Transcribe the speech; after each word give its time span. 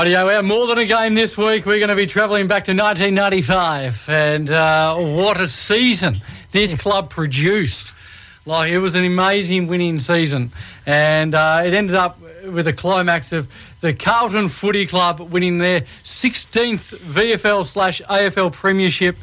Rightio, 0.00 0.34
our 0.34 0.42
more 0.42 0.66
than 0.66 0.78
a 0.78 0.86
game 0.86 1.12
this 1.12 1.36
week. 1.36 1.66
We're 1.66 1.78
going 1.78 1.90
to 1.90 1.94
be 1.94 2.06
travelling 2.06 2.46
back 2.46 2.64
to 2.64 2.70
1995, 2.72 4.08
and 4.08 4.48
uh, 4.48 4.94
what 4.94 5.38
a 5.38 5.46
season 5.46 6.22
this 6.52 6.72
club 6.72 7.10
produced! 7.10 7.92
Like 8.46 8.72
it 8.72 8.78
was 8.78 8.94
an 8.94 9.04
amazing 9.04 9.66
winning 9.66 10.00
season, 10.00 10.52
and 10.86 11.34
uh, 11.34 11.64
it 11.66 11.74
ended 11.74 11.96
up 11.96 12.18
with 12.46 12.66
a 12.66 12.72
climax 12.72 13.32
of 13.32 13.46
the 13.82 13.92
Carlton 13.92 14.48
Footy 14.48 14.86
Club 14.86 15.20
winning 15.20 15.58
their 15.58 15.82
16th 15.82 16.96
VFL 16.96 17.66
slash 17.66 18.00
AFL 18.00 18.54
Premiership 18.54 19.16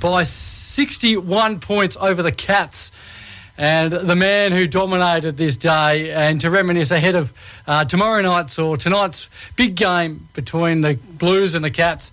by 0.00 0.22
61 0.22 1.58
points 1.58 1.96
over 2.00 2.22
the 2.22 2.30
Cats 2.30 2.92
and 3.62 3.92
the 3.92 4.16
man 4.16 4.50
who 4.50 4.66
dominated 4.66 5.36
this 5.36 5.56
day, 5.56 6.10
and 6.10 6.40
to 6.40 6.50
reminisce 6.50 6.90
ahead 6.90 7.14
of 7.14 7.32
uh, 7.64 7.84
tomorrow 7.84 8.20
night's 8.20 8.58
or 8.58 8.76
tonight's 8.76 9.28
big 9.54 9.76
game 9.76 10.26
between 10.34 10.80
the 10.80 10.98
Blues 11.16 11.54
and 11.54 11.64
the 11.64 11.70
Cats. 11.70 12.10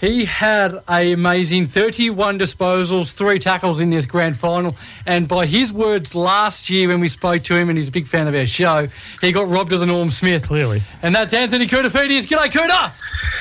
He 0.00 0.24
had 0.24 0.74
a 0.88 1.12
amazing 1.12 1.66
31 1.66 2.38
disposals, 2.38 3.12
three 3.12 3.38
tackles 3.38 3.80
in 3.80 3.90
this 3.90 4.06
grand 4.06 4.36
final, 4.36 4.76
and 5.06 5.28
by 5.28 5.46
his 5.46 5.72
words 5.72 6.14
last 6.14 6.68
year 6.68 6.88
when 6.88 7.00
we 7.00 7.08
spoke 7.08 7.42
to 7.44 7.56
him, 7.56 7.68
and 7.68 7.78
he's 7.78 7.88
a 7.88 7.92
big 7.92 8.06
fan 8.06 8.28
of 8.28 8.34
our 8.34 8.46
show, 8.46 8.88
he 9.20 9.32
got 9.32 9.48
robbed 9.48 9.72
of 9.72 9.80
the 9.80 9.86
Norm 9.86 10.10
Smith. 10.10 10.46
Clearly. 10.46 10.82
And 11.02 11.14
that's 11.14 11.32
Anthony 11.32 11.66
Koutoufides. 11.66 12.26
G'day, 12.26 12.50
Kouta! 12.50 12.92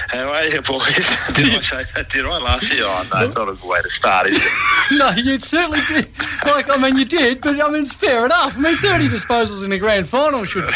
How 0.09 0.29
are 0.29 0.45
you, 0.45 0.61
boys? 0.61 1.17
Did 1.33 1.53
I 1.53 1.59
say 1.59 1.83
that? 1.95 2.09
Did 2.09 2.25
I 2.25 2.37
last 2.39 2.71
year? 2.71 2.83
Oh, 2.83 3.07
no, 3.13 3.25
it's 3.25 3.35
not 3.35 3.49
a 3.49 3.53
good 3.53 3.69
way 3.69 3.81
to 3.81 3.89
start, 3.89 4.27
is 4.27 4.37
it? 4.37 4.51
no, 4.97 5.09
you 5.11 5.39
certainly 5.39 5.79
did. 5.87 6.07
Like, 6.45 6.69
I 6.69 6.77
mean, 6.81 6.97
you 6.97 7.05
did, 7.05 7.41
but 7.41 7.61
I 7.61 7.69
mean, 7.69 7.83
it's 7.83 7.93
fair 7.93 8.25
enough. 8.25 8.57
I 8.57 8.61
mean, 8.61 8.75
30 8.77 9.07
disposals 9.07 9.63
in 9.65 9.71
a 9.71 9.79
grand 9.79 10.07
final 10.07 10.45
should 10.45 10.69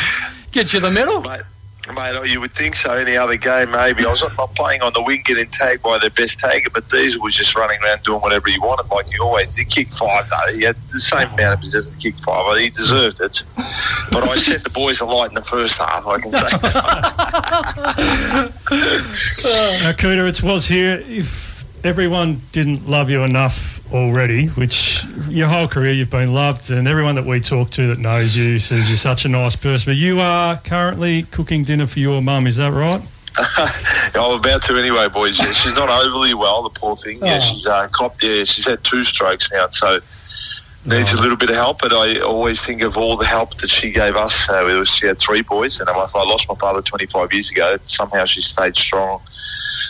get 0.52 0.73
you 0.73 0.80
the 0.80 0.91
medal. 0.91 1.22
Mate, 1.22 1.41
mate, 1.93 2.16
oh, 2.16 2.23
you 2.23 2.39
would 2.39 2.52
think 2.52 2.75
so. 2.75 2.93
Any 2.93 3.17
other 3.17 3.38
game, 3.38 3.71
maybe. 3.71 4.05
I 4.05 4.09
was 4.09 4.21
not 4.38 4.55
playing 4.55 4.81
on 4.81 4.93
the 4.93 5.02
wing, 5.02 5.21
getting 5.25 5.47
tagged 5.47 5.83
by 5.83 5.97
their 5.97 6.09
best 6.09 6.39
tagger, 6.39 6.71
but 6.73 6.89
Diesel 6.89 7.21
was 7.21 7.35
just 7.35 7.55
running 7.55 7.81
around 7.83 8.03
doing 8.03 8.21
whatever 8.21 8.49
he 8.49 8.59
wanted, 8.59 8.89
like 8.94 9.05
he 9.07 9.19
always 9.19 9.55
did. 9.55 9.69
Kick 9.69 9.91
five, 9.91 10.29
though. 10.29 10.53
He 10.53 10.63
had 10.63 10.75
the 10.75 10.99
same 10.99 11.29
amount 11.29 11.55
of 11.55 11.59
possessions 11.61 11.95
kick 11.95 12.16
five. 12.16 12.57
He 12.59 12.69
deserved 12.69 13.21
it. 13.21 13.44
But 14.11 14.27
I 14.27 14.35
set 14.35 14.63
the 14.63 14.69
boys 14.69 15.02
alight 15.02 15.29
in 15.29 15.35
the 15.35 15.41
first 15.41 15.77
half, 15.77 16.05
I 16.05 16.19
can 16.19 16.31
say. 16.31 16.39
now, 19.83 19.94
Kouta, 19.94 20.27
it 20.27 20.44
was 20.44 20.67
here. 20.67 21.03
If 21.07 21.85
everyone 21.85 22.41
didn't 22.51 22.88
love 22.89 23.09
you 23.09 23.23
enough 23.23 23.81
already, 23.94 24.47
which 24.47 25.03
your 25.30 25.47
whole 25.47 25.67
career 25.67 25.92
you've 25.92 26.09
been 26.09 26.33
loved, 26.33 26.72
and 26.72 26.88
everyone 26.88 27.16
that 27.16 27.25
we 27.25 27.39
talk 27.39 27.70
to 27.72 27.88
that 27.88 28.00
knows 28.00 28.36
you 28.36 28.59
says 28.59 28.88
you're 28.89 28.97
such 28.97 29.25
a 29.25 29.30
nice 29.30 29.56
person. 29.56 29.92
But 29.92 29.97
you 29.97 30.19
are 30.19 30.58
currently 30.58 31.23
cooking 31.23 31.64
dinner 31.64 31.88
for 31.88 32.00
your 32.00 32.22
mum, 32.22 32.47
is 32.47 32.58
that 32.58 32.72
right? 32.72 33.02
I'm 34.16 34.39
about 34.39 34.64
to 34.64 34.78
anyway, 34.78 35.08
boys. 35.09 35.38
Yeah, 35.38 35.52
she's 35.52 35.75
not 35.75 35.89
overly 35.89 36.34
well, 36.34 36.64
the 36.64 36.69
poor 36.69 36.95
thing. 36.95 37.19
Yeah, 37.19 37.36
oh. 37.36 37.39
she's 37.39 37.66
uh, 37.67 37.88
cop, 37.92 38.22
yeah, 38.22 38.44
she's 38.44 38.67
had 38.67 38.84
two 38.84 39.03
strokes 39.03 39.52
now, 39.52 39.67
so 39.69 40.00
needs 40.88 41.13
a 41.13 41.21
little 41.21 41.38
bit 41.38 41.49
of 41.49 41.55
help. 41.55 41.81
But 41.81 41.93
I 41.93 42.19
always 42.21 42.61
think 42.61 42.81
of 42.81 42.97
all 42.97 43.17
the 43.17 43.25
help 43.25 43.57
that 43.57 43.69
she 43.69 43.91
gave 43.91 44.16
us. 44.16 44.49
Uh, 44.49 44.63
was, 44.80 44.89
she 44.89 45.07
had 45.07 45.17
three 45.17 45.41
boys, 45.41 45.79
and 45.79 45.89
I 45.89 45.94
lost 45.94 46.49
my 46.49 46.55
father 46.55 46.81
25 46.81 47.33
years 47.33 47.52
ago, 47.52 47.77
somehow 47.85 48.25
she 48.25 48.41
stayed 48.41 48.75
strong 48.75 49.21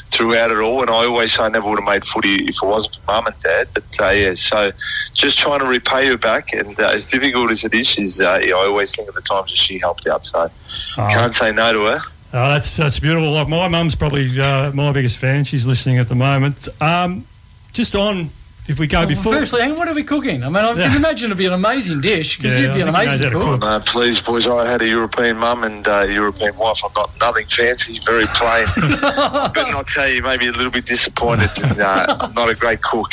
throughout 0.09 0.51
it 0.51 0.57
all. 0.57 0.81
And 0.81 0.89
I 0.89 1.05
always 1.05 1.33
say 1.33 1.43
I 1.43 1.49
never 1.49 1.69
would 1.69 1.79
have 1.79 1.87
made 1.87 2.05
footy 2.05 2.45
if 2.45 2.61
it 2.61 2.65
wasn't 2.65 2.95
for 2.95 3.11
mum 3.11 3.27
and 3.27 3.39
dad. 3.41 3.67
But 3.73 4.01
uh, 4.01 4.09
yeah, 4.09 4.33
so 4.33 4.71
just 5.13 5.37
trying 5.37 5.59
to 5.59 5.65
repay 5.65 6.07
her 6.07 6.17
back. 6.17 6.53
And 6.53 6.79
uh, 6.79 6.89
as 6.89 7.05
difficult 7.05 7.51
as 7.51 7.63
it 7.63 7.73
is, 7.73 7.97
is 7.97 8.21
uh, 8.21 8.41
yeah, 8.43 8.55
I 8.55 8.65
always 8.65 8.95
think 8.95 9.09
of 9.09 9.15
the 9.15 9.21
times 9.21 9.51
that 9.51 9.57
she 9.57 9.77
helped 9.79 10.07
out. 10.07 10.25
So 10.25 10.49
oh. 10.97 11.07
can't 11.11 11.33
say 11.33 11.51
no 11.51 11.73
to 11.73 11.79
her. 11.85 12.01
Oh, 12.33 12.49
that's 12.49 12.75
that's 12.75 12.99
beautiful. 12.99 13.31
Like 13.31 13.47
my 13.47 13.67
mum's 13.69 13.95
probably 13.95 14.39
uh, 14.39 14.71
my 14.73 14.91
biggest 14.91 15.17
fan. 15.17 15.45
She's 15.45 15.65
listening 15.65 15.97
at 15.97 16.09
the 16.09 16.15
moment. 16.15 16.67
Um, 16.81 17.25
just 17.71 17.95
on 17.95 18.29
if 18.67 18.79
we 18.79 18.87
go 18.87 18.99
well, 18.99 19.07
before. 19.07 19.33
Firstly, 19.33 19.71
what 19.71 19.87
are 19.87 19.95
we 19.95 20.03
cooking? 20.03 20.43
I 20.43 20.47
mean, 20.47 20.57
I 20.57 20.73
yeah. 20.73 20.87
can 20.87 20.97
imagine 20.97 21.27
it'd 21.27 21.37
be 21.37 21.45
an 21.45 21.53
amazing 21.53 22.01
dish 22.01 22.37
because 22.37 22.57
yeah, 22.57 22.65
you'd 22.65 22.73
be 22.73 22.81
an 22.81 22.89
amazing 22.89 23.31
cook. 23.31 23.61
No, 23.61 23.81
please, 23.85 24.21
boys, 24.21 24.47
I 24.47 24.67
had 24.67 24.81
a 24.81 24.87
European 24.87 25.37
mum 25.37 25.63
and 25.63 25.85
a 25.87 26.11
European 26.11 26.55
wife. 26.57 26.83
I've 26.83 26.93
got 26.93 27.17
nothing 27.19 27.45
fancy, 27.45 27.99
very 27.99 28.25
plain. 28.35 28.67
but 29.01 29.57
I'll 29.57 29.83
tell 29.83 30.09
you, 30.09 30.21
maybe 30.21 30.47
a 30.47 30.51
little 30.51 30.71
bit 30.71 30.85
disappointed. 30.85 31.49
uh, 31.63 32.17
I'm 32.19 32.33
not 32.33 32.49
a 32.49 32.55
great 32.55 32.81
cook. 32.81 33.11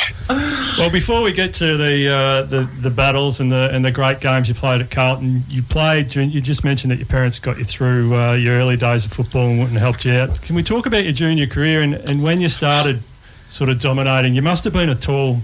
Well, 0.77 0.91
before 0.91 1.21
we 1.21 1.31
get 1.31 1.53
to 1.55 1.77
the, 1.77 2.09
uh, 2.09 2.41
the 2.43 2.69
the 2.81 2.89
battles 2.89 3.39
and 3.39 3.51
the 3.51 3.69
and 3.71 3.85
the 3.85 3.91
great 3.91 4.19
games 4.19 4.49
you 4.49 4.55
played 4.55 4.81
at 4.81 4.91
Carlton, 4.91 5.43
you 5.47 5.61
played. 5.63 6.13
You 6.15 6.41
just 6.41 6.63
mentioned 6.63 6.91
that 6.91 6.97
your 6.97 7.07
parents 7.07 7.39
got 7.39 7.57
you 7.57 7.63
through 7.63 8.15
uh, 8.15 8.33
your 8.33 8.55
early 8.55 8.75
days 8.75 9.05
of 9.05 9.13
football 9.13 9.49
and 9.49 9.77
helped 9.77 10.03
you 10.05 10.13
out. 10.13 10.41
Can 10.41 10.55
we 10.55 10.63
talk 10.63 10.85
about 10.85 11.03
your 11.03 11.13
junior 11.13 11.47
career 11.47 11.81
and, 11.81 11.93
and 11.93 12.21
when 12.21 12.41
you 12.41 12.49
started? 12.49 13.01
Sort 13.49 13.69
of 13.69 13.79
dominating. 13.79 14.33
You 14.33 14.41
must 14.41 14.63
have 14.63 14.73
been 14.73 14.89
a 14.89 14.95
tall, 14.95 15.37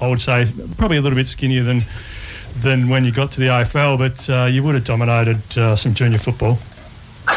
I 0.00 0.08
would 0.08 0.20
say, 0.20 0.46
probably 0.76 0.96
a 0.96 1.00
little 1.00 1.16
bit 1.16 1.26
skinnier 1.26 1.62
than 1.62 1.82
than 2.56 2.88
when 2.88 3.04
you 3.04 3.12
got 3.12 3.32
to 3.32 3.40
the 3.40 3.46
AFL, 3.46 3.98
but 3.98 4.28
uh, 4.28 4.44
you 4.44 4.62
would 4.62 4.74
have 4.74 4.84
dominated 4.84 5.58
uh, 5.58 5.74
some 5.74 5.94
junior 5.94 6.18
football. 6.18 6.58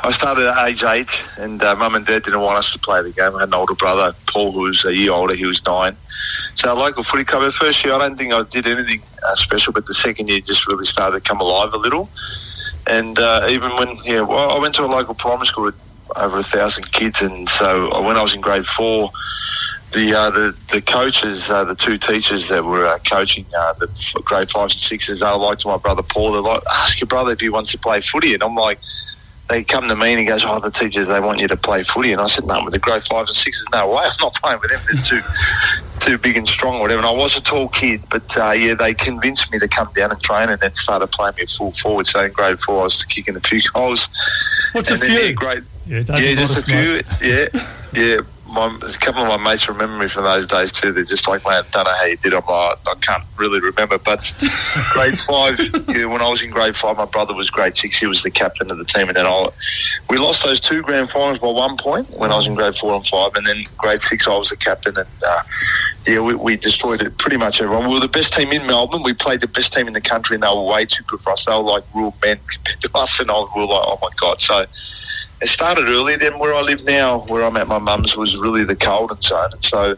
I 0.00 0.10
started 0.12 0.46
at 0.46 0.66
age 0.66 0.84
eight, 0.84 1.28
and 1.36 1.62
uh, 1.62 1.74
mum 1.74 1.94
and 1.96 2.06
dad 2.06 2.22
didn't 2.22 2.40
want 2.40 2.58
us 2.58 2.72
to 2.72 2.78
play 2.78 3.02
the 3.02 3.10
game. 3.10 3.34
I 3.34 3.40
had 3.40 3.48
an 3.48 3.54
older 3.54 3.74
brother, 3.74 4.14
Paul, 4.26 4.52
who 4.52 4.60
was 4.60 4.84
a 4.84 4.94
year 4.94 5.12
older. 5.12 5.34
He 5.34 5.46
was 5.46 5.64
nine. 5.66 5.96
So, 6.54 6.72
local 6.74 7.02
footy 7.02 7.24
club. 7.24 7.42
The 7.42 7.52
first 7.52 7.84
year, 7.84 7.94
I 7.94 7.98
don't 7.98 8.16
think 8.16 8.32
I 8.32 8.42
did 8.44 8.66
anything 8.66 9.00
uh, 9.26 9.34
special, 9.34 9.72
but 9.72 9.86
the 9.86 9.94
second 9.94 10.28
year 10.28 10.40
just 10.40 10.66
really 10.68 10.84
started 10.84 11.22
to 11.22 11.28
come 11.28 11.40
alive 11.40 11.74
a 11.74 11.76
little. 11.76 12.08
And 12.86 13.18
uh, 13.18 13.48
even 13.50 13.72
when, 13.72 13.96
yeah, 14.04 14.22
well, 14.22 14.50
I 14.50 14.58
went 14.58 14.74
to 14.76 14.84
a 14.84 14.86
local 14.86 15.14
primary 15.14 15.46
school 15.46 15.70
over 16.16 16.38
a 16.38 16.42
thousand 16.42 16.90
kids, 16.92 17.22
and 17.22 17.48
so 17.48 18.02
when 18.02 18.16
I 18.16 18.22
was 18.22 18.34
in 18.34 18.40
grade 18.40 18.66
four, 18.66 19.10
the 19.92 20.14
uh, 20.14 20.30
the 20.30 20.56
the 20.72 20.82
coaches, 20.82 21.50
uh, 21.50 21.64
the 21.64 21.74
two 21.74 21.96
teachers 21.96 22.48
that 22.48 22.64
were 22.64 22.86
uh, 22.86 22.98
coaching 23.08 23.46
uh, 23.56 23.72
the 23.74 24.22
grade 24.24 24.50
fives 24.50 24.74
and 24.74 24.82
sixes, 24.82 25.20
they 25.20 25.26
were 25.26 25.36
like 25.36 25.58
to 25.58 25.68
my 25.68 25.78
brother 25.78 26.02
Paul. 26.02 26.32
They're 26.32 26.42
like, 26.42 26.62
ask 26.70 27.00
your 27.00 27.06
brother 27.06 27.32
if 27.32 27.40
he 27.40 27.48
wants 27.48 27.72
to 27.72 27.78
play 27.78 28.00
footy, 28.00 28.34
and 28.34 28.42
I'm 28.42 28.54
like. 28.54 28.78
They 29.48 29.64
come 29.64 29.88
to 29.88 29.96
me 29.96 30.10
and 30.10 30.20
he 30.20 30.26
goes, 30.26 30.44
"Oh, 30.44 30.60
the 30.60 30.70
teachers 30.70 31.08
they 31.08 31.20
want 31.20 31.40
you 31.40 31.48
to 31.48 31.56
play 31.56 31.82
footy," 31.82 32.12
and 32.12 32.20
I 32.20 32.26
said, 32.26 32.44
"No, 32.44 32.62
with 32.62 32.74
the 32.74 32.78
grade 32.78 33.02
fives 33.02 33.30
and 33.30 33.36
sixes, 33.38 33.64
no 33.72 33.88
way. 33.88 34.02
I'm 34.04 34.10
not 34.20 34.34
playing 34.34 34.60
with 34.60 34.70
them. 34.70 34.80
They're 34.92 35.02
too 35.02 35.22
too 36.00 36.18
big 36.18 36.36
and 36.36 36.46
strong, 36.46 36.74
or 36.74 36.80
whatever." 36.82 36.98
And 36.98 37.06
I 37.06 37.12
was 37.12 37.34
a 37.38 37.40
tall 37.40 37.70
kid, 37.70 38.02
but 38.10 38.36
uh, 38.36 38.50
yeah, 38.50 38.74
they 38.74 38.92
convinced 38.92 39.50
me 39.50 39.58
to 39.58 39.66
come 39.66 39.88
down 39.96 40.10
and 40.10 40.20
train, 40.20 40.50
and 40.50 40.60
then 40.60 40.74
started 40.74 41.06
playing 41.12 41.36
me 41.36 41.46
full 41.46 41.72
forward. 41.72 42.06
So 42.06 42.24
in 42.24 42.32
grade 42.32 42.60
four, 42.60 42.80
I 42.80 42.82
was 42.82 43.06
kicking 43.06 43.36
a 43.36 43.40
few 43.40 43.62
goals. 43.72 44.10
What's 44.72 44.90
and 44.90 45.02
a 45.02 45.06
few? 45.06 45.32
Great. 45.32 45.62
Yeah, 45.88 46.02
yeah 46.08 46.34
just 46.34 46.58
a 46.58 46.70
few. 46.70 47.00
Yeah, 47.26 47.48
yeah 47.92 48.20
my, 48.48 48.66
a 48.82 48.92
couple 48.98 49.22
of 49.22 49.28
my 49.28 49.36
mates 49.36 49.68
remember 49.68 49.98
me 49.98 50.08
from 50.08 50.24
those 50.24 50.46
days 50.46 50.72
too. 50.72 50.92
They're 50.92 51.04
just 51.04 51.28
like, 51.28 51.44
man, 51.44 51.64
don't 51.70 51.84
know 51.84 51.94
how 51.94 52.04
you 52.04 52.16
did 52.16 52.32
it. 52.32 52.44
I, 52.48 52.74
I 52.86 52.94
can't 53.00 53.22
really 53.36 53.60
remember. 53.60 53.98
But 53.98 54.32
grade 54.92 55.20
five, 55.20 55.58
yeah, 55.88 56.06
when 56.06 56.22
I 56.22 56.28
was 56.28 56.42
in 56.42 56.50
grade 56.50 56.74
five, 56.74 56.96
my 56.96 57.04
brother 57.04 57.34
was 57.34 57.50
grade 57.50 57.76
six. 57.76 57.98
He 57.98 58.06
was 58.06 58.22
the 58.22 58.30
captain 58.30 58.70
of 58.70 58.78
the 58.78 58.84
team, 58.84 59.08
and 59.08 59.16
then 59.16 59.26
I, 59.26 59.48
we 60.08 60.18
lost 60.18 60.44
those 60.44 60.60
two 60.60 60.82
grand 60.82 61.08
finals 61.08 61.38
by 61.38 61.48
one 61.48 61.76
point 61.76 62.10
when 62.10 62.32
I 62.32 62.36
was 62.36 62.46
in 62.46 62.54
grade 62.54 62.74
four 62.74 62.94
and 62.94 63.06
five, 63.06 63.34
and 63.34 63.46
then 63.46 63.64
grade 63.76 64.00
six, 64.00 64.26
I 64.26 64.36
was 64.36 64.50
the 64.50 64.56
captain, 64.56 64.96
and 64.96 65.08
uh, 65.26 65.42
yeah, 66.06 66.20
we, 66.20 66.34
we, 66.34 66.56
destroyed 66.56 67.02
it 67.02 67.18
pretty 67.18 67.36
much 67.36 67.60
everyone. 67.60 67.86
We 67.86 67.94
were 67.94 68.00
the 68.00 68.08
best 68.08 68.32
team 68.32 68.50
in 68.52 68.66
Melbourne. 68.66 69.02
We 69.02 69.12
played 69.12 69.40
the 69.40 69.48
best 69.48 69.74
team 69.74 69.88
in 69.88 69.92
the 69.92 70.00
country, 70.00 70.36
and 70.36 70.42
they 70.42 70.48
were 70.48 70.64
way 70.64 70.86
too 70.86 71.04
good 71.04 71.20
for 71.20 71.32
us. 71.32 71.44
They 71.44 71.52
were 71.52 71.58
like 71.58 71.84
real 71.94 72.14
men 72.24 72.38
compared 72.50 72.80
to 72.80 72.90
us, 72.94 73.20
and 73.20 73.30
I 73.30 73.34
was, 73.34 73.50
we 73.54 73.60
were 73.60 73.68
like, 73.68 73.84
oh 73.84 73.98
my 74.00 74.08
god. 74.16 74.40
So 74.40 74.64
it 75.40 75.48
started 75.48 75.88
early. 75.88 76.16
Then 76.16 76.38
where 76.38 76.54
I 76.54 76.62
live 76.62 76.84
now, 76.84 77.20
where 77.20 77.44
I'm 77.44 77.56
at 77.56 77.68
my 77.68 77.78
mum's, 77.78 78.16
was 78.16 78.36
really 78.36 78.64
the 78.64 78.76
Carlton 78.76 79.20
zone. 79.22 79.52
And 79.52 79.64
so 79.64 79.96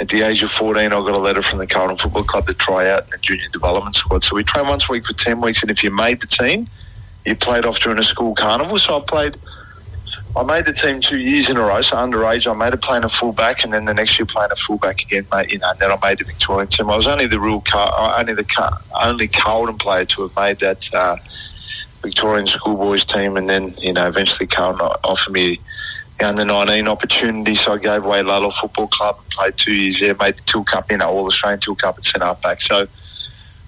at 0.00 0.08
the 0.08 0.22
age 0.22 0.42
of 0.42 0.50
14, 0.50 0.86
I 0.86 0.88
got 0.88 1.10
a 1.10 1.18
letter 1.18 1.42
from 1.42 1.58
the 1.58 1.66
Carlton 1.66 1.96
Football 1.96 2.24
Club 2.24 2.46
to 2.48 2.54
try 2.54 2.90
out 2.90 3.04
in 3.04 3.10
the 3.10 3.18
junior 3.18 3.48
development 3.52 3.94
squad. 3.94 4.24
So 4.24 4.34
we 4.34 4.42
train 4.42 4.66
once 4.66 4.88
a 4.88 4.92
week 4.92 5.06
for 5.06 5.14
10 5.14 5.40
weeks, 5.40 5.62
and 5.62 5.70
if 5.70 5.84
you 5.84 5.90
made 5.90 6.20
the 6.20 6.26
team, 6.26 6.66
you 7.24 7.36
played 7.36 7.64
off 7.64 7.78
during 7.80 7.98
a 7.98 8.02
school 8.02 8.34
carnival. 8.34 8.78
So 8.78 8.98
I 8.98 9.04
played. 9.04 9.36
I 10.36 10.42
made 10.42 10.64
the 10.64 10.72
team 10.72 11.00
two 11.00 11.18
years 11.18 11.48
in 11.48 11.56
a 11.56 11.60
row. 11.60 11.80
So 11.80 11.96
underage, 11.96 12.50
I 12.50 12.54
made 12.54 12.74
a 12.74 12.76
playing 12.76 13.04
a 13.04 13.08
fullback, 13.08 13.62
and 13.62 13.72
then 13.72 13.84
the 13.84 13.94
next 13.94 14.18
year 14.18 14.26
playing 14.26 14.50
a 14.50 14.56
fullback 14.56 15.00
again, 15.00 15.24
mate. 15.32 15.52
You 15.52 15.60
know, 15.60 15.70
and 15.70 15.78
then 15.78 15.92
I 15.92 15.98
made 16.02 16.18
the 16.18 16.24
Victorian 16.24 16.68
team. 16.68 16.90
I 16.90 16.96
was 16.96 17.06
only 17.06 17.26
the 17.26 17.38
real, 17.38 17.60
car, 17.60 18.18
only 18.18 18.34
the 18.34 18.44
car, 18.44 18.72
only 19.00 19.28
Carlton 19.28 19.78
player 19.78 20.04
to 20.06 20.22
have 20.22 20.36
made 20.36 20.58
that. 20.58 20.92
Uh, 20.92 21.16
Victorian 22.04 22.46
schoolboys 22.46 23.04
team, 23.04 23.36
and 23.36 23.48
then 23.48 23.74
you 23.78 23.92
know 23.92 24.06
eventually 24.06 24.46
Carlton 24.46 24.86
offered 25.02 25.32
me 25.32 25.58
the 26.18 26.26
under 26.28 26.44
nineteen 26.44 26.86
opportunity, 26.86 27.54
so 27.54 27.72
I 27.72 27.78
gave 27.78 28.04
away 28.04 28.22
Lalor 28.22 28.52
Football 28.52 28.88
Club 28.88 29.16
and 29.18 29.30
played 29.30 29.56
two 29.56 29.72
years 29.72 30.00
there, 30.00 30.14
made 30.14 30.36
the 30.36 30.42
Teal 30.42 30.64
Cup, 30.64 30.90
you 30.90 30.98
know, 30.98 31.08
all 31.08 31.26
Australian 31.26 31.60
Teal 31.60 31.74
Cup 31.74 31.96
and 31.96 32.04
centre 32.04 32.36
back. 32.42 32.60
So 32.60 32.86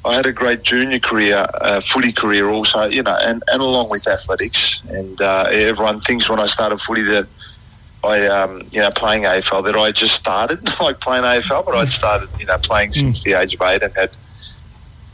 I 0.04 0.14
had 0.14 0.26
a 0.26 0.32
great 0.32 0.62
junior 0.62 1.00
career, 1.00 1.46
uh, 1.60 1.80
footy 1.80 2.12
career 2.12 2.48
also, 2.48 2.84
you 2.84 3.02
know, 3.02 3.18
and, 3.22 3.42
and 3.52 3.60
along 3.60 3.90
with 3.90 4.06
athletics. 4.06 4.80
And 4.84 5.20
uh, 5.20 5.46
everyone 5.50 6.00
thinks 6.00 6.30
when 6.30 6.38
I 6.38 6.46
started 6.46 6.80
footy 6.80 7.02
that 7.02 7.26
I, 8.04 8.26
um, 8.26 8.62
you 8.70 8.80
know, 8.80 8.92
playing 8.92 9.24
AFL 9.24 9.64
that 9.64 9.74
I 9.74 9.90
just 9.90 10.14
started 10.14 10.60
like 10.80 11.00
playing 11.00 11.24
AFL, 11.24 11.64
but 11.66 11.74
I'd 11.74 11.88
started, 11.88 12.28
you 12.38 12.46
know, 12.46 12.58
playing 12.58 12.92
since 12.92 13.20
mm. 13.20 13.24
the 13.24 13.32
age 13.40 13.54
of 13.54 13.62
eight 13.62 13.82
and 13.82 13.92
had, 13.94 14.16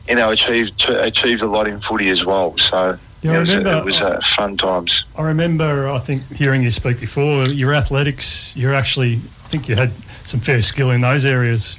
you 0.08 0.16
know, 0.16 0.30
achieved 0.30 0.84
achieved 0.90 1.42
a 1.42 1.46
lot 1.46 1.66
in 1.66 1.80
footy 1.80 2.10
as 2.10 2.26
well. 2.26 2.58
So 2.58 2.98
Yeah, 3.22 3.34
I 3.34 3.38
remember, 3.38 3.78
it 3.78 3.84
was, 3.84 4.02
uh, 4.02 4.20
fun 4.20 4.56
times. 4.56 5.04
I 5.16 5.22
remember, 5.22 5.88
I 5.88 5.98
think, 5.98 6.28
hearing 6.32 6.62
you 6.62 6.72
speak 6.72 6.98
before, 6.98 7.46
your 7.46 7.72
athletics, 7.72 8.54
you're 8.56 8.74
actually, 8.74 9.14
I 9.14 9.48
think 9.48 9.68
you 9.68 9.76
had 9.76 9.92
some 10.24 10.40
fair 10.40 10.60
skill 10.60 10.90
in 10.90 11.02
those 11.02 11.24
areas. 11.24 11.76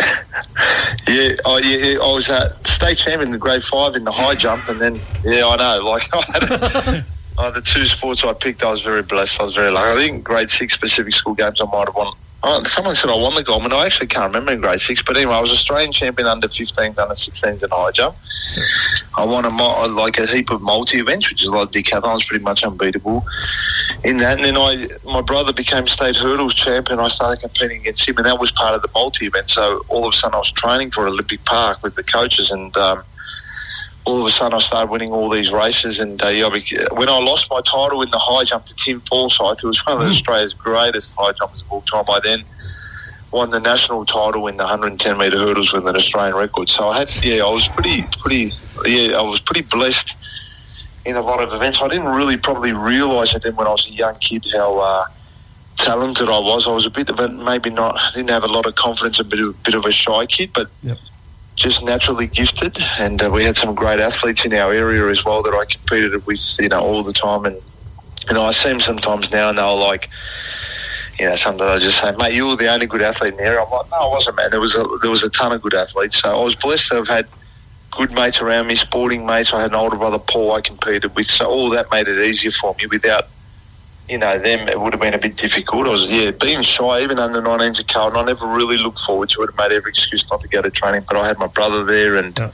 yeah, 1.08 1.36
oh, 1.44 1.58
yeah, 1.58 2.00
I 2.02 2.12
was 2.12 2.28
uh, 2.28 2.56
state 2.64 2.98
champion 2.98 3.28
in 3.28 3.30
the 3.30 3.38
grade 3.38 3.62
five 3.62 3.94
in 3.94 4.02
the 4.02 4.10
high 4.10 4.34
jump, 4.34 4.68
and 4.68 4.80
then, 4.80 4.96
yeah, 5.22 5.46
I 5.46 5.78
know, 5.78 5.88
like, 5.88 6.02
uh, 7.38 7.50
the 7.52 7.62
two 7.64 7.86
sports 7.86 8.24
I 8.24 8.32
picked, 8.32 8.64
I 8.64 8.70
was 8.72 8.82
very 8.82 9.02
blessed. 9.02 9.40
I 9.40 9.44
was 9.44 9.54
very 9.54 9.70
lucky. 9.70 9.90
I 9.90 10.06
think 10.06 10.24
grade 10.24 10.50
six 10.50 10.76
Pacific 10.76 11.14
School 11.14 11.34
Games, 11.34 11.60
I 11.60 11.66
might 11.66 11.86
have 11.86 11.94
won 11.94 12.12
Oh, 12.46 12.62
someone 12.64 12.94
said 12.94 13.08
I 13.08 13.16
won 13.16 13.34
the 13.34 13.42
gold 13.42 13.62
medal. 13.62 13.78
I 13.78 13.86
actually 13.86 14.08
can't 14.08 14.26
remember 14.26 14.52
in 14.52 14.60
grade 14.60 14.78
six, 14.78 15.02
but 15.02 15.16
anyway, 15.16 15.32
I 15.32 15.40
was 15.40 15.50
Australian 15.50 15.92
champion 15.92 16.28
under 16.28 16.46
15s, 16.46 16.98
under 16.98 17.14
16s 17.14 17.62
and 17.62 17.72
high 17.72 17.90
jump. 17.90 18.16
I 19.16 19.24
won 19.24 19.46
a 19.46 19.86
like 19.88 20.18
a 20.18 20.26
heap 20.26 20.50
of 20.50 20.60
multi 20.60 20.98
events, 20.98 21.30
which 21.30 21.42
is 21.42 21.48
like 21.48 21.70
decathlon. 21.70 22.04
I 22.04 22.12
was 22.12 22.24
pretty 22.24 22.44
much 22.44 22.62
unbeatable 22.62 23.24
in 24.04 24.18
that. 24.18 24.36
And 24.36 24.44
then 24.44 24.56
I, 24.58 24.88
my 25.06 25.22
brother 25.22 25.54
became 25.54 25.86
state 25.86 26.16
hurdles 26.16 26.54
champion. 26.54 27.00
I 27.00 27.08
started 27.08 27.40
competing 27.40 27.80
against 27.80 28.06
him, 28.06 28.18
and 28.18 28.26
that 28.26 28.38
was 28.38 28.52
part 28.52 28.74
of 28.74 28.82
the 28.82 28.88
multi 28.92 29.24
event. 29.24 29.48
So 29.48 29.82
all 29.88 30.06
of 30.06 30.12
a 30.12 30.16
sudden, 30.16 30.34
I 30.34 30.38
was 30.38 30.52
training 30.52 30.90
for 30.90 31.06
Olympic 31.06 31.42
Park 31.46 31.82
with 31.82 31.94
the 31.94 32.04
coaches, 32.04 32.50
and 32.50 32.76
um, 32.76 33.02
all 34.06 34.20
of 34.20 34.26
a 34.26 34.30
sudden 34.30 34.54
I 34.54 34.58
started 34.60 34.90
winning 34.90 35.12
all 35.12 35.28
these 35.28 35.52
races. 35.52 35.98
And 35.98 36.22
uh, 36.22 36.28
yeah, 36.28 36.48
when 36.92 37.08
I 37.08 37.18
lost 37.18 37.50
my 37.50 37.60
title 37.62 38.02
in 38.02 38.10
the 38.10 38.18
high 38.18 38.44
jump 38.44 38.64
to 38.66 38.74
Tim 38.74 39.00
Forsyth, 39.00 39.60
who 39.60 39.68
was 39.68 39.84
one 39.86 39.96
of 39.96 40.06
mm. 40.06 40.10
Australia's 40.10 40.52
greatest 40.52 41.16
high 41.18 41.32
jumpers 41.32 41.62
of 41.62 41.72
all 41.72 41.80
time, 41.82 42.04
I 42.08 42.20
then 42.22 42.40
won 43.32 43.50
the 43.50 43.60
national 43.60 44.04
title 44.04 44.46
in 44.46 44.56
the 44.56 44.64
110 44.64 45.18
metre 45.18 45.38
hurdles 45.38 45.72
with 45.72 45.86
an 45.86 45.96
Australian 45.96 46.36
record. 46.36 46.68
So 46.68 46.88
I 46.88 46.98
had, 46.98 47.24
yeah, 47.24 47.44
I 47.44 47.50
was 47.50 47.66
pretty, 47.68 48.04
pretty, 48.18 48.52
yeah, 48.84 49.18
I 49.18 49.22
was 49.22 49.40
pretty 49.40 49.66
blessed 49.68 50.16
in 51.06 51.16
a 51.16 51.20
lot 51.20 51.42
of 51.42 51.52
events. 51.52 51.82
I 51.82 51.88
didn't 51.88 52.14
really 52.14 52.36
probably 52.36 52.72
realise 52.72 53.34
it 53.34 53.42
then 53.42 53.56
when 53.56 53.66
I 53.66 53.70
was 53.70 53.88
a 53.88 53.92
young 53.92 54.14
kid 54.14 54.46
how. 54.52 54.78
Uh, 54.78 55.04
talented 55.76 56.28
I 56.28 56.38
was. 56.38 56.68
I 56.68 56.70
was 56.70 56.86
a 56.86 56.90
bit 56.90 57.10
of 57.10 57.18
a 57.18 57.28
maybe 57.28 57.68
not. 57.68 57.96
I 57.98 58.10
didn't 58.14 58.30
have 58.30 58.44
a 58.44 58.46
lot 58.46 58.64
of 58.64 58.76
confidence. 58.76 59.18
A 59.18 59.24
bit 59.24 59.40
of, 59.40 59.60
bit 59.64 59.74
of 59.74 59.84
a 59.84 59.90
shy 59.90 60.24
kid, 60.24 60.50
but 60.54 60.68
yep 60.82 60.96
just 61.56 61.84
naturally 61.84 62.26
gifted, 62.26 62.78
and 62.98 63.22
uh, 63.22 63.30
we 63.32 63.44
had 63.44 63.56
some 63.56 63.74
great 63.74 64.00
athletes 64.00 64.44
in 64.44 64.52
our 64.54 64.72
area 64.72 65.08
as 65.08 65.24
well 65.24 65.42
that 65.42 65.54
I 65.54 65.64
competed 65.64 66.26
with, 66.26 66.56
you 66.58 66.68
know, 66.68 66.80
all 66.80 67.02
the 67.02 67.12
time. 67.12 67.44
And 67.44 67.56
you 68.28 68.34
know, 68.34 68.44
I 68.44 68.52
see 68.52 68.70
them 68.70 68.80
sometimes 68.80 69.30
now, 69.30 69.50
and 69.50 69.58
they're 69.58 69.72
like, 69.72 70.08
you 71.18 71.26
know, 71.26 71.36
sometimes 71.36 71.70
I 71.70 71.78
just 71.78 72.00
say, 72.00 72.12
"Mate, 72.12 72.34
you 72.34 72.46
were 72.46 72.56
the 72.56 72.72
only 72.72 72.86
good 72.86 73.02
athlete 73.02 73.32
in 73.32 73.36
the 73.36 73.44
area." 73.44 73.62
I'm 73.62 73.70
like, 73.70 73.90
"No, 73.90 73.96
I 73.96 74.08
wasn't, 74.08 74.36
man. 74.36 74.50
There 74.50 74.60
was 74.60 74.74
a 74.74 74.84
there 75.02 75.10
was 75.10 75.22
a 75.22 75.30
ton 75.30 75.52
of 75.52 75.62
good 75.62 75.74
athletes." 75.74 76.18
So 76.20 76.40
I 76.40 76.42
was 76.42 76.56
blessed 76.56 76.88
to 76.88 76.96
have 76.96 77.08
had 77.08 77.26
good 77.92 78.12
mates 78.12 78.40
around 78.40 78.66
me, 78.66 78.74
sporting 78.74 79.24
mates. 79.24 79.52
I 79.52 79.60
had 79.60 79.70
an 79.70 79.76
older 79.76 79.96
brother, 79.96 80.18
Paul, 80.18 80.52
I 80.52 80.60
competed 80.60 81.14
with, 81.14 81.26
so 81.26 81.46
all 81.46 81.70
that 81.70 81.86
made 81.92 82.08
it 82.08 82.18
easier 82.26 82.50
for 82.50 82.74
me 82.78 82.86
without 82.86 83.24
you 84.08 84.18
know, 84.18 84.38
them, 84.38 84.68
it 84.68 84.78
would 84.78 84.92
have 84.92 85.00
been 85.00 85.14
a 85.14 85.18
bit 85.18 85.36
difficult. 85.36 85.86
I 85.86 85.90
was, 85.90 86.06
yeah, 86.06 86.30
being 86.30 86.60
shy, 86.62 87.00
even 87.00 87.18
under 87.18 87.40
19s 87.40 87.80
at 87.80 87.88
Carlton, 87.88 88.18
I 88.18 88.24
never 88.24 88.46
really 88.46 88.76
looked 88.76 88.98
forward 88.98 89.30
to 89.30 89.42
it. 89.42 89.50
It 89.50 89.56
made 89.56 89.72
every 89.72 89.90
excuse 89.90 90.30
not 90.30 90.40
to 90.42 90.48
go 90.48 90.60
to 90.60 90.70
training, 90.70 91.04
but 91.08 91.16
I 91.16 91.26
had 91.26 91.38
my 91.38 91.46
brother 91.46 91.84
there 91.84 92.16
and 92.16 92.38
yeah. 92.38 92.50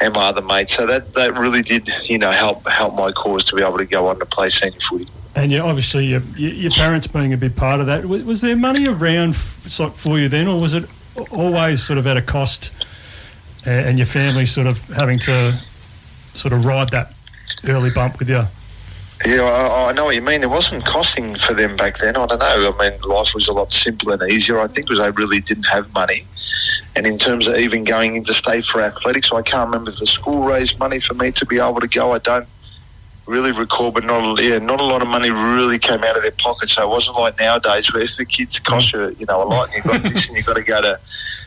and 0.00 0.14
my 0.14 0.26
other 0.26 0.42
mates. 0.42 0.74
So 0.74 0.86
that, 0.86 1.12
that 1.12 1.38
really 1.38 1.62
did, 1.62 1.88
you 2.08 2.18
know, 2.18 2.32
help 2.32 2.66
help 2.68 2.94
my 2.94 3.12
cause 3.12 3.44
to 3.46 3.56
be 3.56 3.62
able 3.62 3.78
to 3.78 3.86
go 3.86 4.08
on 4.08 4.18
to 4.18 4.26
play 4.26 4.48
senior 4.48 4.80
footy. 4.80 5.06
And 5.36 5.50
yeah, 5.50 5.60
obviously 5.60 6.06
your, 6.06 6.20
your 6.36 6.70
parents 6.70 7.06
being 7.06 7.32
a 7.32 7.36
big 7.36 7.56
part 7.56 7.80
of 7.80 7.86
that. 7.86 8.04
Was 8.04 8.40
there 8.40 8.56
money 8.56 8.86
around 8.86 9.34
for 9.36 10.18
you 10.18 10.28
then, 10.28 10.46
or 10.48 10.60
was 10.60 10.74
it 10.74 10.88
always 11.30 11.84
sort 11.84 11.98
of 11.98 12.06
at 12.06 12.16
a 12.16 12.22
cost 12.22 12.72
and 13.66 13.98
your 13.98 14.06
family 14.06 14.46
sort 14.46 14.66
of 14.66 14.78
having 14.88 15.18
to 15.20 15.52
sort 16.34 16.52
of 16.52 16.64
ride 16.64 16.88
that 16.90 17.12
early 17.64 17.90
bump 17.90 18.18
with 18.18 18.28
you? 18.28 18.44
Yeah, 19.26 19.40
I, 19.42 19.88
I, 19.88 19.92
know 19.92 20.04
what 20.04 20.14
you 20.14 20.20
mean. 20.20 20.42
It 20.42 20.50
wasn't 20.50 20.84
costing 20.84 21.34
for 21.34 21.54
them 21.54 21.76
back 21.76 21.96
then. 21.96 22.14
I 22.14 22.26
don't 22.26 22.38
know. 22.38 22.74
I 22.78 22.90
mean, 22.90 23.00
life 23.00 23.34
was 23.34 23.48
a 23.48 23.52
lot 23.52 23.72
simpler 23.72 24.18
and 24.20 24.30
easier. 24.30 24.60
I 24.60 24.66
think 24.66 24.86
because 24.86 24.98
they 24.98 25.10
really 25.12 25.40
didn't 25.40 25.64
have 25.64 25.92
money. 25.94 26.22
And 26.94 27.06
in 27.06 27.16
terms 27.16 27.46
of 27.46 27.56
even 27.56 27.84
going 27.84 28.16
into 28.16 28.34
state 28.34 28.64
for 28.64 28.82
athletics, 28.82 29.32
I 29.32 29.40
can't 29.40 29.66
remember 29.66 29.90
if 29.90 29.98
the 29.98 30.06
school 30.06 30.44
raised 30.44 30.78
money 30.78 31.00
for 31.00 31.14
me 31.14 31.32
to 31.32 31.46
be 31.46 31.58
able 31.58 31.80
to 31.80 31.88
go. 31.88 32.12
I 32.12 32.18
don't 32.18 32.46
really 33.26 33.52
recall, 33.52 33.90
but 33.90 34.04
not 34.04 34.42
yeah, 34.42 34.58
not 34.58 34.80
a 34.80 34.84
lot 34.84 35.00
of 35.00 35.08
money 35.08 35.30
really 35.30 35.78
came 35.78 36.04
out 36.04 36.16
of 36.16 36.22
their 36.22 36.32
pocket. 36.32 36.68
So 36.68 36.82
it 36.82 36.90
wasn't 36.90 37.16
like 37.16 37.38
nowadays 37.38 37.94
where 37.94 38.02
the 38.04 38.26
kids 38.28 38.60
cost 38.60 38.92
you, 38.92 39.16
you 39.18 39.24
know, 39.26 39.42
a 39.42 39.48
lot, 39.48 39.68
and 39.68 39.76
you've 39.76 39.84
got 39.84 40.02
this, 40.02 40.28
and 40.28 40.36
you've 40.36 40.44
got 40.46 40.56
to 40.56 40.62
go 40.62 40.82
to 40.82 41.00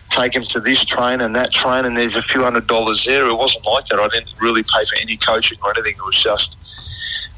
take 0.09 0.31
them 0.31 0.43
to 0.43 0.59
this 0.59 0.83
train 0.83 1.21
and 1.21 1.35
that 1.35 1.53
train, 1.53 1.85
and 1.85 1.95
there's 1.95 2.15
a 2.15 2.23
few 2.23 2.41
hundred 2.41 2.65
dollars 2.65 3.05
there. 3.05 3.27
It 3.27 3.35
wasn't 3.35 3.67
like 3.67 3.85
that. 3.85 3.99
I 3.99 4.07
didn't 4.07 4.33
really 4.41 4.63
pay 4.63 4.83
for 4.85 4.95
any 4.99 5.17
coaching 5.17 5.59
or 5.63 5.69
anything. 5.71 5.93
It 5.93 6.05
was 6.05 6.21
just 6.21 6.56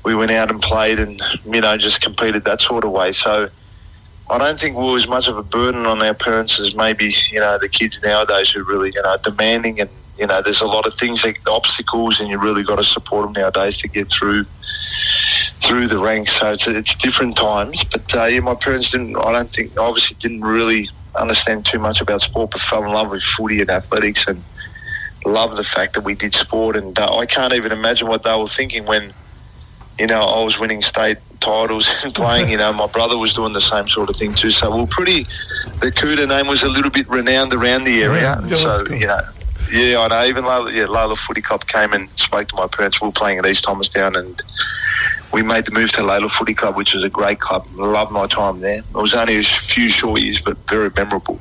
we 0.04 0.16
went 0.16 0.32
out 0.32 0.50
and 0.50 0.62
played 0.62 1.00
and 1.00 1.22
you 1.46 1.62
know 1.62 1.78
just 1.78 2.02
competed 2.02 2.44
that 2.46 2.62
sort 2.62 2.84
of 2.84 2.92
way. 2.92 3.12
So 3.12 3.50
I 4.30 4.38
don't 4.38 4.60
think 4.60 4.78
we 4.78 4.84
were 4.84 4.98
as 4.98 5.08
much 5.08 5.28
of 5.28 5.38
a 5.38 5.44
burden 5.44 5.86
on 5.86 6.02
our 6.02 6.14
parents 6.14 6.60
as 6.60 6.76
maybe 6.76 7.12
you 7.32 7.40
know 7.40 7.58
the 7.58 7.70
kids 7.70 8.02
nowadays 8.04 8.52
who 8.52 8.64
really 8.64 8.92
you 8.92 9.02
know 9.02 9.18
demanding 9.24 9.80
and 9.82 9.90
you 10.18 10.28
know 10.28 10.42
there's 10.42 10.62
a 10.62 10.68
lot 10.68 10.86
of 10.86 10.94
things 10.94 11.24
like 11.24 11.42
obstacles 11.50 12.20
and 12.20 12.30
you 12.30 12.40
really 12.40 12.64
got 12.64 12.78
to 12.78 12.84
support 12.84 13.26
them 13.26 13.34
nowadays 13.34 13.78
to 13.80 13.88
get 13.88 14.08
through 14.08 14.46
through 15.60 15.88
the 15.88 16.00
ranks. 16.00 16.40
So 16.40 16.52
it's, 16.52 16.68
it's 16.68 16.96
different 16.96 17.36
times. 17.38 17.84
But 17.84 18.16
uh, 18.16 18.26
yeah, 18.26 18.40
my 18.40 18.56
parents 18.56 18.92
didn't. 18.92 19.16
I 19.18 19.32
don't 19.32 19.52
think 19.52 19.78
obviously 19.78 20.18
didn't 20.20 20.42
really 20.42 20.90
understand 21.20 21.66
too 21.66 21.80
much 21.80 22.02
about 22.02 22.22
sport, 22.22 22.52
but 22.52 22.62
fell 22.62 22.84
in 22.84 22.92
love 22.92 23.12
with 23.12 23.24
footy 23.24 23.62
and 23.62 23.70
athletics 23.70 24.28
and 24.28 24.42
love 25.26 25.58
the 25.58 25.64
fact 25.64 25.94
that 25.94 26.04
we 26.04 26.16
did 26.16 26.34
sport. 26.34 26.76
And 26.76 26.98
uh, 26.98 27.18
I 27.18 27.26
can't 27.26 27.54
even 27.54 27.72
imagine 27.72 28.08
what 28.08 28.24
they 28.24 28.36
were 28.38 28.48
thinking 28.48 28.86
when 28.86 29.12
you 30.00 30.08
know, 30.08 30.22
I 30.22 30.44
was 30.44 30.60
winning 30.60 30.82
state 30.82 31.18
titles 31.40 31.88
and 32.04 32.14
playing. 32.14 32.50
You 32.50 32.58
know, 32.58 32.74
my 32.74 32.88
brother 32.88 33.18
was 33.18 33.34
doing 33.34 33.54
the 33.54 33.62
same 33.62 33.88
sort 33.88 34.10
of 34.10 34.16
thing 34.16 34.34
too. 34.34 34.52
So 34.52 34.76
we 34.76 34.84
are 34.84 34.88
pretty. 34.88 35.24
The 35.80 35.92
Kouta 35.92 36.28
name 36.28 36.48
was 36.48 36.64
a 36.64 36.70
little 36.70 36.92
bit 36.92 37.08
renowned 37.10 37.54
around 37.54 37.84
the 37.84 38.02
area. 38.02 38.38
Yeah, 38.46 38.56
so 38.56 38.86
cool. 38.86 38.98
you 38.98 39.08
know, 39.08 39.22
yeah, 39.72 40.00
I 40.00 40.08
know. 40.08 40.26
Even 40.26 40.44
Lalor, 40.44 40.74
yeah, 40.74 40.86
Lalor 40.86 41.18
Footy 41.18 41.42
Club 41.42 41.66
came 41.68 41.94
and 41.94 42.10
spoke 42.10 42.48
to 42.50 42.56
my 42.56 42.68
parents. 42.68 43.02
We 43.02 43.08
were 43.08 43.12
playing 43.12 43.40
at 43.40 43.46
East 43.46 43.64
Thomastown, 43.64 44.16
and 44.16 44.42
we 45.32 45.42
made 45.42 45.66
the 45.66 45.72
move 45.72 45.92
to 45.94 46.02
Lalor 46.02 46.30
Footy 46.30 46.54
Club, 46.54 46.76
which 46.76 46.94
was 46.94 47.04
a 47.04 47.10
great 47.10 47.40
club. 47.40 47.66
Loved 47.76 48.12
my 48.12 48.28
time 48.28 48.60
there. 48.60 48.80
It 48.80 48.94
was 48.94 49.14
only 49.14 49.38
a 49.38 49.44
few 49.44 49.90
short 49.90 50.22
years, 50.22 50.42
but 50.42 50.58
very 50.70 50.90
memorable. 50.96 51.40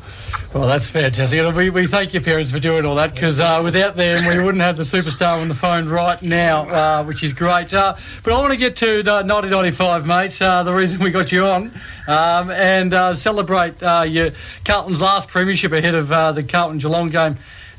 Well, 0.55 0.67
that's 0.67 0.91
fantastic. 0.91 1.55
We, 1.55 1.71
we 1.71 1.87
thank 1.87 2.15
your 2.15 2.23
parents 2.23 2.51
for 2.51 2.59
doing 2.59 2.87
all 2.87 2.95
that 2.95 3.15
because 3.15 3.39
uh, 3.39 3.61
without 3.63 3.97
them, 3.97 4.17
we 4.29 4.43
wouldn't 4.43 4.63
have 4.63 4.77
the 4.77 4.83
superstar 4.83 5.41
on 5.41 5.49
the 5.49 5.55
phone 5.55 5.89
right 5.89 6.21
now, 6.23 6.69
uh, 6.69 7.05
which 7.05 7.23
is 7.23 7.33
great. 7.33 7.73
Uh, 7.75 7.95
but 8.25 8.33
I 8.33 8.41
want 8.41 8.53
to 8.53 8.59
get 8.59 8.77
to 8.77 9.03
1995, 9.03 10.07
mate. 10.07 10.41
Uh, 10.41 10.63
the 10.63 10.73
reason 10.73 11.03
we 11.03 11.11
got 11.11 11.33
you 11.33 11.45
on 11.45 11.71
um, 12.09 12.51
and 12.51 12.95
uh, 12.95 13.15
celebrate 13.15 13.83
uh, 13.83 14.07
your 14.09 14.31
Carlton's 14.65 15.03
last 15.03 15.29
premiership 15.29 15.73
ahead 15.73 15.95
of 15.95 16.09
the 16.09 16.43
Carlton 16.43 16.79
Geelong 16.79 17.11
game 17.11 17.37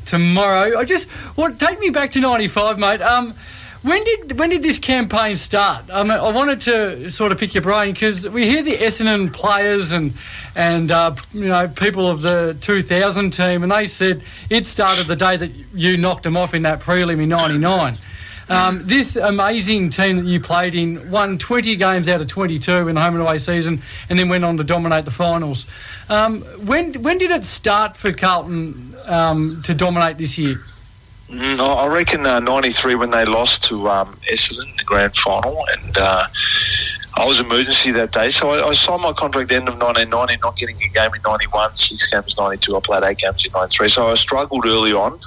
tomorrow. 0.10 0.78
I 0.78 0.86
just 0.86 1.08
want 1.38 1.60
take 1.60 1.80
me 1.80 1.90
back 1.90 2.12
to 2.12 2.20
'95, 2.20 2.80
mate. 2.80 3.02
Um, 3.02 3.34
when 3.82 4.04
did 4.04 4.38
when 4.38 4.50
did 4.50 4.62
this 4.62 4.78
campaign 4.78 5.36
start? 5.38 5.86
I, 5.94 6.04
mean, 6.04 6.12
I 6.12 6.32
wanted 6.32 6.60
to 6.62 7.10
sort 7.10 7.32
of 7.32 7.40
pick 7.40 7.54
your 7.54 7.62
brain 7.62 7.94
because 7.94 8.28
we 8.28 8.46
hear 8.46 8.62
the 8.62 8.74
Essendon 8.74 9.32
players 9.32 9.94
and 9.94 10.14
and 10.56 10.92
uh, 10.92 11.16
you 11.32 11.48
know 11.48 11.68
people 11.70 12.08
of 12.08 12.22
the 12.22 12.58
2000 12.60 13.32
team, 13.32 13.64
and 13.64 13.72
they 13.72 13.86
said 13.86 14.22
it 14.50 14.66
started 14.66 15.08
the 15.08 15.16
day 15.16 15.38
that 15.38 15.52
you 15.74 15.96
knocked 15.96 16.24
them 16.24 16.36
off 16.36 16.54
in 16.54 16.64
that 16.64 16.82
prelim 16.82 17.22
in 17.22 17.30
'99. 17.30 17.98
Um, 18.50 18.82
this 18.84 19.16
amazing 19.16 19.92
team 19.92 20.18
that 20.18 20.26
you 20.26 20.40
played 20.40 20.74
in 20.74 21.12
won 21.12 21.38
20 21.38 21.76
games 21.76 22.10
out 22.10 22.20
of 22.20 22.28
22 22.28 22.88
in 22.88 22.96
the 22.96 23.02
home 23.02 23.14
and 23.14 23.22
away 23.22 23.38
season, 23.38 23.82
and 24.10 24.18
then 24.18 24.30
went 24.30 24.44
on 24.44 24.58
to 24.58 24.64
dominate 24.64 25.06
the 25.06 25.12
finals. 25.12 25.66
Um, 26.10 26.42
when 26.66 26.94
when 27.04 27.18
did 27.18 27.32
it 27.32 27.44
start 27.44 27.96
for 27.96 28.12
Carlton 28.12 28.96
um, 29.06 29.62
to 29.64 29.74
dominate 29.76 30.18
this 30.18 30.38
year? 30.38 30.62
Mm, 31.30 31.60
I 31.60 31.88
reckon 31.88 32.26
uh, 32.26 32.40
93 32.40 32.96
when 32.96 33.12
they 33.12 33.24
lost 33.24 33.64
to 33.66 33.88
um, 33.88 34.16
Essendon 34.32 34.72
in 34.72 34.78
the 34.78 34.84
grand 34.84 35.16
final, 35.16 35.64
and 35.68 35.98
uh, 35.98 36.28
I 37.16 37.26
was 37.26 37.40
emergency 37.40 37.92
that 37.92 38.12
day. 38.12 38.32
So 38.32 38.50
I, 38.50 38.70
I 38.70 38.74
signed 38.74 39.04
my 39.04 39.14
contract 39.14 39.44
at 39.44 39.50
the 39.50 39.56
end 39.56 39.68
of 39.68 39.80
1990, 39.80 40.42
not 40.42 40.58
getting 40.58 40.78
a 40.78 40.88
game 40.88 41.12
in 41.14 41.22
91, 41.24 41.78
six 41.78 42.10
games 42.10 42.36
92. 42.36 42.76
I 42.76 42.80
played 42.80 43.04
eight 43.04 43.18
games 43.20 43.46
in 43.46 43.52
93. 43.52 43.90
So 43.90 44.08
I 44.08 44.16
struggled 44.16 44.66
early 44.66 44.94
on. 44.94 45.20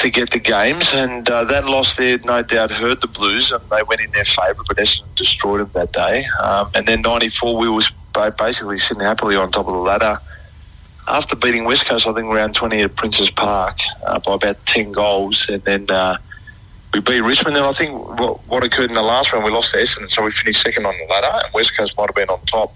To 0.00 0.10
get 0.10 0.30
the 0.30 0.38
games, 0.38 0.94
and 0.94 1.28
uh, 1.28 1.44
that 1.44 1.66
loss 1.66 1.96
there 1.96 2.16
no 2.24 2.42
doubt 2.42 2.70
hurt 2.70 3.02
the 3.02 3.06
Blues, 3.06 3.52
and 3.52 3.62
they 3.64 3.82
went 3.82 4.00
in 4.00 4.10
their 4.12 4.24
favour, 4.24 4.62
but 4.66 4.78
Essendon 4.78 5.14
destroyed 5.14 5.60
them 5.60 5.68
that 5.74 5.92
day. 5.92 6.24
Um, 6.42 6.70
and 6.74 6.86
then 6.86 7.02
'94, 7.02 7.58
we 7.58 7.68
was 7.68 7.92
basically 8.38 8.78
sitting 8.78 9.02
happily 9.02 9.36
on 9.36 9.52
top 9.52 9.66
of 9.66 9.74
the 9.74 9.78
ladder 9.78 10.16
after 11.10 11.36
beating 11.36 11.64
West 11.64 11.86
Coast, 11.86 12.06
I 12.06 12.12
think 12.12 12.26
around 12.26 12.54
20 12.54 12.82
at 12.82 12.96
Princes 12.96 13.30
Park 13.30 13.78
uh, 14.06 14.20
by 14.20 14.34
about 14.34 14.64
10 14.66 14.92
goals, 14.92 15.48
and 15.48 15.62
then 15.62 15.86
uh, 15.90 16.16
we 16.94 17.00
beat 17.00 17.20
Richmond. 17.20 17.56
And 17.56 17.66
I 17.66 17.72
think 17.72 17.92
what, 18.18 18.38
what, 18.48 18.64
occurred 18.64 18.90
in 18.90 18.94
the 18.94 19.02
last 19.02 19.32
round, 19.32 19.44
we 19.44 19.50
lost 19.50 19.72
to 19.72 19.78
Essendon, 19.78 20.08
so 20.08 20.24
we 20.24 20.30
finished 20.30 20.62
second 20.62 20.86
on 20.86 20.94
the 20.96 21.06
ladder, 21.12 21.44
and 21.44 21.52
West 21.52 21.76
Coast 21.76 21.96
might 21.96 22.08
have 22.08 22.14
been 22.14 22.28
on 22.28 22.40
top. 22.46 22.72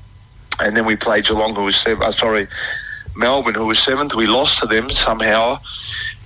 And 0.60 0.76
then 0.76 0.86
we 0.86 0.96
played 0.96 1.24
Geelong, 1.24 1.54
who 1.54 1.64
was 1.64 1.76
seven, 1.76 2.02
uh, 2.02 2.12
sorry, 2.12 2.46
Melbourne, 3.16 3.54
who 3.54 3.66
was 3.66 3.78
seventh. 3.78 4.14
We 4.14 4.26
lost 4.26 4.58
to 4.60 4.66
them 4.66 4.90
somehow 4.90 5.58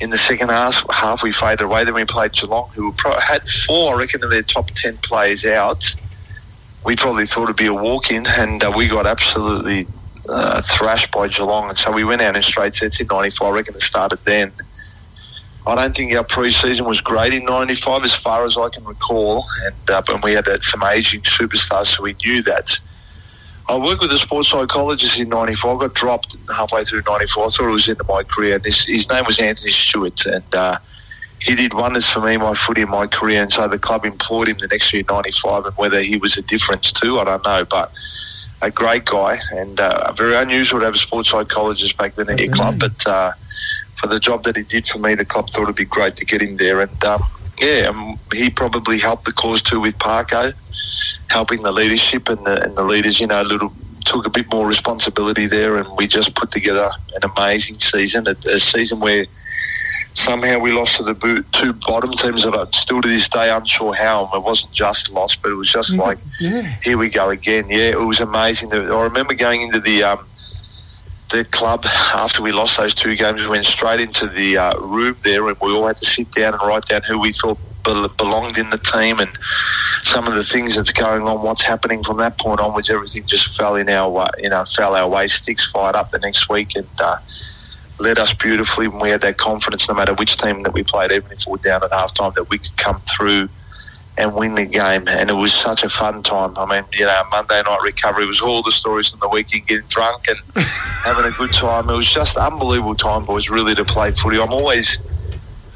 in 0.00 0.10
the 0.10 0.18
second 0.18 0.50
half, 0.50 0.84
half 0.90 1.22
we 1.22 1.32
faded 1.32 1.62
away. 1.62 1.84
Then 1.84 1.94
we 1.94 2.04
played 2.04 2.32
Geelong, 2.32 2.70
who 2.74 2.92
had 3.20 3.42
four, 3.42 3.94
I 3.94 3.98
reckon, 3.98 4.22
of 4.22 4.30
their 4.30 4.42
top 4.42 4.68
ten 4.68 4.96
players 4.98 5.44
out. 5.44 5.94
We 6.84 6.96
probably 6.96 7.26
thought 7.26 7.44
it'd 7.44 7.56
be 7.56 7.66
a 7.66 7.74
walk-in, 7.74 8.26
and 8.26 8.62
uh, 8.62 8.72
we 8.76 8.86
got 8.86 9.06
absolutely 9.06 9.86
uh, 10.28 10.60
thrashed 10.60 11.10
by 11.10 11.28
Geelong. 11.28 11.70
And 11.70 11.78
so 11.78 11.90
we 11.92 12.04
went 12.04 12.22
out 12.22 12.36
in 12.36 12.42
straight 12.42 12.74
sets 12.74 13.00
in 13.00 13.06
'94. 13.08 13.48
I 13.48 13.50
reckon 13.50 13.74
it 13.74 13.82
started 13.82 14.20
then. 14.24 14.52
I 15.66 15.74
don't 15.74 15.94
think 15.94 16.14
our 16.14 16.24
pre-season 16.24 16.86
was 16.86 17.00
great 17.00 17.34
in 17.34 17.44
'95, 17.44 18.04
as 18.04 18.14
far 18.14 18.46
as 18.46 18.56
I 18.56 18.68
can 18.68 18.84
recall, 18.84 19.44
and 19.64 19.90
uh, 19.90 20.02
and 20.08 20.22
we 20.22 20.32
had 20.32 20.48
uh, 20.48 20.60
some 20.60 20.84
aging 20.84 21.22
superstars, 21.22 21.86
so 21.86 22.02
we 22.02 22.14
knew 22.24 22.42
that. 22.42 22.78
I 23.68 23.76
worked 23.76 24.00
with 24.00 24.10
a 24.12 24.16
sports 24.16 24.48
psychologist 24.48 25.18
in 25.18 25.28
'94. 25.28 25.74
I 25.74 25.78
got 25.86 25.94
dropped 25.94 26.36
halfway 26.54 26.84
through 26.84 27.02
'94. 27.06 27.44
I 27.44 27.48
thought 27.48 27.68
it 27.68 27.72
was 27.72 27.88
into 27.88 28.04
my 28.08 28.22
career. 28.22 28.58
This, 28.58 28.84
his 28.84 29.08
name 29.10 29.24
was 29.26 29.38
Anthony 29.38 29.72
Stewart, 29.72 30.24
and 30.24 30.54
uh, 30.54 30.78
he 31.38 31.54
did 31.54 31.74
wonders 31.74 32.08
for 32.08 32.20
me, 32.20 32.38
my 32.38 32.54
footy, 32.54 32.82
and 32.82 32.90
my 32.90 33.06
career. 33.06 33.42
And 33.42 33.52
so 33.52 33.68
the 33.68 33.78
club 33.78 34.06
employed 34.06 34.48
him 34.48 34.56
the 34.58 34.68
next 34.68 34.92
year, 34.94 35.02
'95. 35.08 35.66
And 35.66 35.74
whether 35.76 36.00
he 36.00 36.16
was 36.16 36.38
a 36.38 36.42
difference 36.42 36.92
too, 36.92 37.18
I 37.18 37.24
don't 37.24 37.44
know. 37.44 37.66
But 37.66 37.92
a 38.62 38.70
great 38.70 39.04
guy, 39.04 39.36
and 39.52 39.78
uh, 39.78 40.12
very 40.12 40.36
unusual 40.36 40.80
to 40.80 40.86
have 40.86 40.94
a 40.94 40.98
sports 40.98 41.28
psychologist 41.28 41.98
back 41.98 42.14
then 42.14 42.30
at 42.30 42.40
your 42.40 42.52
club. 42.52 42.80
But 42.80 43.06
uh, 43.06 43.32
for 43.96 44.06
the 44.06 44.18
job 44.18 44.44
that 44.44 44.56
he 44.56 44.62
did 44.62 44.86
for 44.86 44.98
me, 44.98 45.14
the 45.14 45.26
club 45.26 45.50
thought 45.50 45.64
it'd 45.64 45.76
be 45.76 45.84
great 45.84 46.16
to 46.16 46.24
get 46.24 46.40
him 46.40 46.56
there. 46.56 46.80
And 46.80 47.04
um, 47.04 47.22
yeah, 47.60 47.88
um, 47.90 48.16
he 48.32 48.48
probably 48.48 48.98
helped 48.98 49.26
the 49.26 49.32
cause 49.32 49.60
too 49.60 49.80
with 49.80 49.98
Parko 49.98 50.54
helping 51.28 51.62
the 51.62 51.72
leadership 51.72 52.28
and 52.28 52.44
the, 52.44 52.62
and 52.62 52.76
the 52.76 52.82
leaders, 52.82 53.20
you 53.20 53.26
know, 53.26 53.42
little 53.42 53.72
took 54.04 54.26
a 54.26 54.30
bit 54.30 54.50
more 54.50 54.66
responsibility 54.66 55.46
there, 55.46 55.76
and 55.76 55.86
we 55.96 56.06
just 56.06 56.34
put 56.34 56.50
together 56.50 56.88
an 57.14 57.30
amazing 57.36 57.78
season. 57.78 58.26
A, 58.26 58.30
a 58.48 58.58
season 58.58 59.00
where 59.00 59.26
somehow 60.14 60.58
we 60.58 60.72
lost 60.72 60.96
to 60.96 61.02
the 61.04 61.14
boot, 61.14 61.46
two 61.52 61.72
bottom 61.72 62.12
teams 62.12 62.44
that 62.44 62.54
I'm 62.54 62.72
still 62.72 63.00
to 63.02 63.08
this 63.08 63.28
day 63.28 63.50
unsure 63.50 63.94
how. 63.94 64.26
And 64.26 64.42
it 64.42 64.46
wasn't 64.46 64.72
just 64.72 65.12
loss, 65.12 65.36
but 65.36 65.50
it 65.50 65.54
was 65.54 65.70
just 65.70 65.94
yeah, 65.94 66.02
like, 66.02 66.18
yeah. 66.40 66.62
here 66.82 66.98
we 66.98 67.08
go 67.10 67.30
again. 67.30 67.64
Yeah, 67.68 67.90
it 67.90 68.00
was 68.00 68.20
amazing. 68.20 68.72
I 68.72 69.02
remember 69.02 69.34
going 69.34 69.62
into 69.62 69.80
the 69.80 70.02
um, 70.02 70.18
the 71.30 71.44
club 71.44 71.84
after 71.84 72.42
we 72.42 72.52
lost 72.52 72.78
those 72.78 72.94
two 72.94 73.14
games. 73.14 73.42
We 73.42 73.48
went 73.48 73.66
straight 73.66 74.00
into 74.00 74.26
the 74.26 74.56
uh, 74.56 74.78
room 74.80 75.16
there, 75.22 75.46
and 75.46 75.56
we 75.60 75.72
all 75.72 75.86
had 75.86 75.98
to 75.98 76.06
sit 76.06 76.30
down 76.32 76.54
and 76.54 76.62
write 76.62 76.86
down 76.86 77.02
who 77.02 77.18
we 77.18 77.32
thought 77.32 77.58
belonged 78.16 78.58
in 78.58 78.68
the 78.70 78.78
team 78.78 79.18
and 79.18 79.30
some 80.02 80.26
of 80.26 80.34
the 80.34 80.44
things 80.44 80.76
that's 80.76 80.92
going 80.92 81.22
on, 81.22 81.42
what's 81.42 81.62
happening 81.62 82.02
from 82.02 82.18
that 82.18 82.38
point 82.38 82.60
onwards, 82.60 82.90
everything 82.90 83.26
just 83.26 83.56
fell 83.56 83.76
in 83.76 83.88
our, 83.88 84.28
you 84.38 84.48
know, 84.48 84.64
fell 84.64 84.94
our 84.94 85.08
way. 85.08 85.26
Sticks 85.26 85.70
fired 85.70 85.96
up 85.96 86.10
the 86.10 86.18
next 86.18 86.48
week 86.48 86.76
and 86.76 86.86
uh, 87.00 87.16
led 88.00 88.18
us 88.18 88.34
beautifully. 88.34 88.86
And 88.86 89.00
we 89.00 89.10
had 89.10 89.20
that 89.22 89.36
confidence, 89.36 89.88
no 89.88 89.94
matter 89.94 90.14
which 90.14 90.36
team 90.36 90.62
that 90.62 90.72
we 90.72 90.82
played, 90.82 91.12
even 91.12 91.30
if 91.30 91.46
we 91.46 91.52
were 91.52 91.58
down 91.58 91.82
at 91.82 91.90
halftime, 91.90 92.34
that 92.34 92.48
we 92.50 92.58
could 92.58 92.76
come 92.76 92.98
through 93.00 93.48
and 94.18 94.34
win 94.34 94.54
the 94.54 94.66
game. 94.66 95.06
And 95.06 95.30
it 95.30 95.34
was 95.34 95.52
such 95.52 95.84
a 95.84 95.88
fun 95.88 96.22
time. 96.22 96.56
I 96.56 96.66
mean, 96.66 96.84
you 96.92 97.04
know, 97.04 97.22
Monday 97.30 97.62
night 97.62 97.80
recovery 97.82 98.26
was 98.26 98.40
all 98.40 98.62
the 98.62 98.72
stories 98.72 99.10
from 99.10 99.20
the 99.20 99.28
weekend, 99.28 99.66
getting 99.66 99.86
drunk 99.88 100.24
and 100.28 100.38
having 101.04 101.24
a 101.24 101.34
good 101.36 101.52
time. 101.52 101.88
It 101.88 101.96
was 101.96 102.10
just 102.10 102.36
unbelievable 102.36 102.96
time, 102.96 103.24
boys, 103.24 103.48
really, 103.48 103.74
to 103.76 103.84
play 103.84 104.10
footy. 104.10 104.40
I'm 104.40 104.52
always 104.52 104.98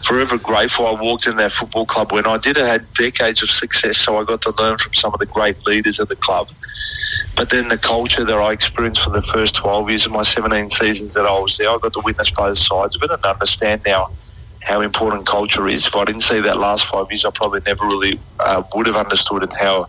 forever 0.05 0.39
grateful 0.39 0.87
I 0.87 1.01
walked 1.01 1.27
in 1.27 1.37
that 1.37 1.53
football 1.53 1.87
club 1.87 2.13
when 2.13 2.27
I 2.27 2.39
did. 2.39 2.57
It 2.57 2.67
had 2.67 2.83
decades 2.95 3.43
of 3.43 3.51
success, 3.51 3.99
so 3.99 4.19
I 4.19 4.25
got 4.25 4.43
to 4.43 4.53
learn 4.59 4.79
from 4.79 4.95
some 4.95 5.13
of 5.13 5.21
the 5.21 5.27
great 5.27 5.65
leaders 5.67 5.99
of 6.01 6.09
the 6.09 6.17
club. 6.17 6.49
But 7.37 7.51
then 7.51 7.69
the 7.69 7.79
culture 7.79 8.25
that 8.25 8.35
I 8.35 8.53
experienced 8.53 9.03
for 9.03 9.11
the 9.11 9.23
first 9.23 9.55
12 9.55 9.91
years 9.91 10.07
of 10.07 10.13
my 10.13 10.23
17 10.23 10.71
seasons 10.71 11.15
that 11.15 11.25
I 11.25 11.39
was 11.39 11.57
there, 11.57 11.71
I 11.71 11.79
got 11.79 11.93
to 11.95 12.01
witness 12.05 12.31
both 12.31 12.59
sides 12.59 12.97
of 12.97 13.03
it 13.03 13.11
and 13.11 13.25
understand 13.25 13.83
now 13.87 14.11
how 14.63 14.81
important 14.81 15.27
culture 15.27 15.67
is. 15.67 15.87
If 15.87 15.97
I 15.97 16.05
didn't 16.05 16.21
see 16.21 16.41
that 16.41 16.57
last 16.57 16.85
five 16.87 17.11
years, 17.11 17.25
I 17.25 17.31
probably 17.31 17.61
never 17.67 17.85
really 17.85 18.19
uh, 18.39 18.63
would 18.75 18.87
have 18.87 18.97
understood 18.97 19.43
and 19.43 19.53
how 19.53 19.89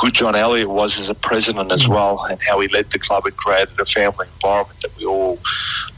good 0.00 0.14
John 0.14 0.34
Elliott 0.34 0.70
was 0.70 0.98
as 0.98 1.08
a 1.08 1.14
president 1.14 1.70
as 1.70 1.86
well, 1.86 2.24
and 2.24 2.40
how 2.48 2.60
he 2.60 2.68
led 2.68 2.86
the 2.86 2.98
club 2.98 3.26
and 3.26 3.36
created 3.36 3.78
a 3.78 3.84
family 3.84 4.26
environment 4.34 4.80
that 4.80 4.96
we 4.96 5.04
all 5.04 5.38